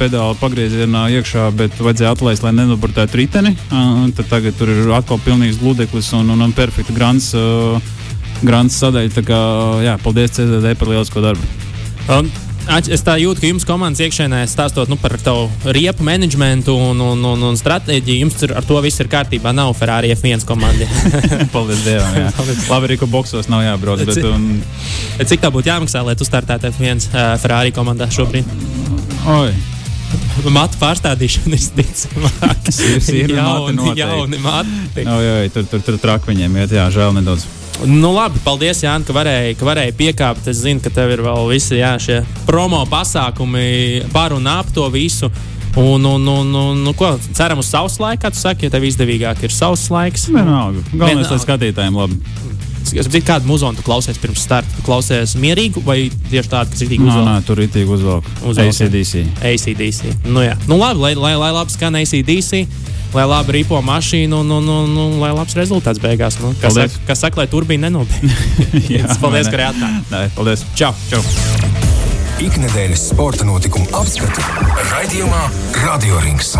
pedāli 0.00 0.38
pagriezienā 0.40 1.04
iekšā, 1.18 1.46
bet 1.58 1.78
vajadzēja 1.78 2.16
atlaist, 2.16 2.46
lai 2.46 2.54
nenoburtētu 2.56 3.22
riteni. 3.22 3.54
Uh, 3.68 4.08
tad 4.18 4.30
tagad 4.32 4.58
tur 4.58 4.72
ir 4.74 4.90
atkal 4.96 5.22
pilnīgs 5.22 5.60
gludeklis 5.62 6.10
un, 6.18 6.34
un, 6.34 6.48
un 6.48 6.56
perfekta 6.56 6.96
grāns. 6.96 7.30
Uh, 7.36 7.94
Grāns 8.38 8.76
sadaļa. 8.78 9.10
Tā 9.16 9.24
kā, 9.26 9.38
jā, 9.82 9.96
paldies 9.98 10.36
CZD 10.36 10.76
par 10.78 10.92
lielisko 10.92 11.22
darbu. 11.24 11.48
Um, 12.06 12.28
Es 12.68 13.00
tā 13.04 13.14
jūtu, 13.16 13.40
ka 13.40 13.48
jums 13.48 13.64
komandas 13.68 14.02
iekšēnē 14.04 14.42
stāstot 14.50 14.90
nu, 14.92 14.98
par 15.00 15.14
tavu 15.24 15.46
riepu 15.72 16.04
menedžmentu 16.04 16.74
un, 16.76 17.00
un, 17.00 17.24
un, 17.30 17.46
un 17.50 17.56
stratēģiju, 17.56 18.26
jums 18.26 18.44
ar 18.50 18.66
to 18.68 18.82
viss 18.84 19.00
ir 19.00 19.08
kārtībā. 19.08 19.54
Nav 19.56 19.72
Ferrari 19.78 20.12
F1 20.12 20.44
komanda. 20.48 20.88
Paldies 21.54 21.80
Dievam. 21.86 22.18
Jā. 22.20 22.28
Labi, 22.68 22.90
arī 22.90 23.00
ka 23.00 23.08
boxos 23.08 23.48
nav 23.48 23.64
jābrauc. 23.64 24.04
Bet, 24.08 24.20
un... 24.28 24.60
Cik 25.24 25.42
tā 25.44 25.52
būtu 25.54 25.72
jāmaksā, 25.72 26.04
lai 26.04 26.16
tu 26.18 26.28
startētu 26.28 26.70
F1 26.74 27.08
uh, 27.08 27.32
Ferrari 27.40 27.72
komandā 27.74 28.10
šobrīd? 28.12 28.52
Oi. 29.38 29.77
Matu 30.54 30.80
pārstādīšana 30.80 31.52
visticamāk. 31.54 32.72
Ir 33.12 33.34
jauni, 33.36 33.92
jauni 34.02 34.40
mati. 34.42 35.04
Oh, 35.04 35.20
jā, 35.22 35.38
tur, 35.54 35.68
tur, 35.70 35.84
tur 35.84 36.00
traki 36.02 36.32
viņiem 36.32 36.58
iet, 36.62 36.74
jā, 36.78 36.88
žēl 36.94 37.14
nedaudz. 37.18 37.46
Nu, 37.86 38.10
labi, 38.10 38.40
paldies, 38.42 38.80
Jānis, 38.82 39.06
ka 39.06 39.14
varēji, 39.14 39.54
ka 39.60 39.68
varēji 39.68 39.94
piekāpt. 40.00 40.48
Es 40.50 40.64
zinu, 40.64 40.82
ka 40.82 40.90
tev 40.94 41.12
ir 41.14 41.22
vēl 41.22 41.46
visi 41.52 41.78
jā, 41.78 41.92
šie 42.02 42.18
promo 42.48 42.80
pasākumi 42.90 44.08
par 44.14 44.34
un 44.34 44.50
ap 44.50 44.72
to 44.74 44.88
visu. 44.90 45.30
Un, 45.78 46.02
un, 46.02 46.24
un, 46.26 46.48
un 46.58 46.80
nu, 46.82 46.92
ko, 46.96 47.12
ceram 47.36 47.60
uz 47.62 47.68
savus 47.70 48.00
laiku, 48.02 48.24
kā 48.24 48.32
tu 48.34 48.40
saki, 48.40 48.66
ja 48.66 48.74
tev 48.74 48.88
izdevīgāk 48.88 49.44
ir 49.46 49.54
savs 49.54 49.84
laiks. 49.94 50.26
Vienalga. 50.32 50.82
Galvenais, 50.90 51.30
lai 51.30 51.38
skatītājiem 51.44 51.98
labi. 52.00 52.18
Es 52.94 53.08
zinu, 53.08 53.24
kādu 53.28 53.50
muzonu 53.50 53.78
tu 53.78 53.84
klausies 53.86 54.20
pirms 54.20 54.44
starta. 54.46 54.70
Tu 54.76 54.84
klausies 54.86 55.34
mierīgu 55.40 55.82
vai 55.86 56.00
tieši 56.30 56.52
tādu, 56.52 56.74
kas 56.74 56.84
ir 56.84 56.92
tik 56.94 57.04
uzvelk? 57.04 57.24
Nē, 57.26 57.38
nē, 57.38 57.46
tur 57.48 57.62
ir 57.64 57.72
tik 57.74 57.90
uzvelk. 57.96 58.28
uzvelk 58.42 58.74
ACDC. 58.74 59.24
ACDC. 59.52 60.14
Nu, 60.28 60.44
jā. 60.46 60.56
nu 60.70 60.78
labi, 60.80 61.02
lai, 61.02 61.14
lai, 61.18 61.34
lai 61.40 61.50
labi 61.56 61.76
skan 61.76 61.98
ACDC 62.00 62.66
lai 63.14 63.24
labi 63.28 63.58
ripo 63.58 63.78
mašīnu 63.84 64.42
un, 64.42 64.50
un, 64.58 64.68
un, 64.68 64.96
un 65.04 65.16
lai 65.22 65.30
labs 65.32 65.56
rezultāts 65.56 66.00
beigās. 66.02 66.38
Nu, 66.42 66.52
kas, 66.60 66.76
saka, 66.76 67.04
kas 67.08 67.24
saka, 67.24 67.42
lai 67.42 67.48
turbīna 67.50 67.88
nenobīd? 67.88 68.28
paldies, 69.22 69.48
ka 69.52 69.70
atnācāt. 69.70 70.36
Paldies. 70.36 70.66
Čau! 70.78 70.92
Čau. 71.08 71.22
Ikdienas 72.38 73.08
sporta 73.10 73.48
notikumu 73.48 73.88
apskatu 73.98 74.44
raidījumā 74.92 75.48
Radio 75.82 76.20
Rings. 76.22 76.54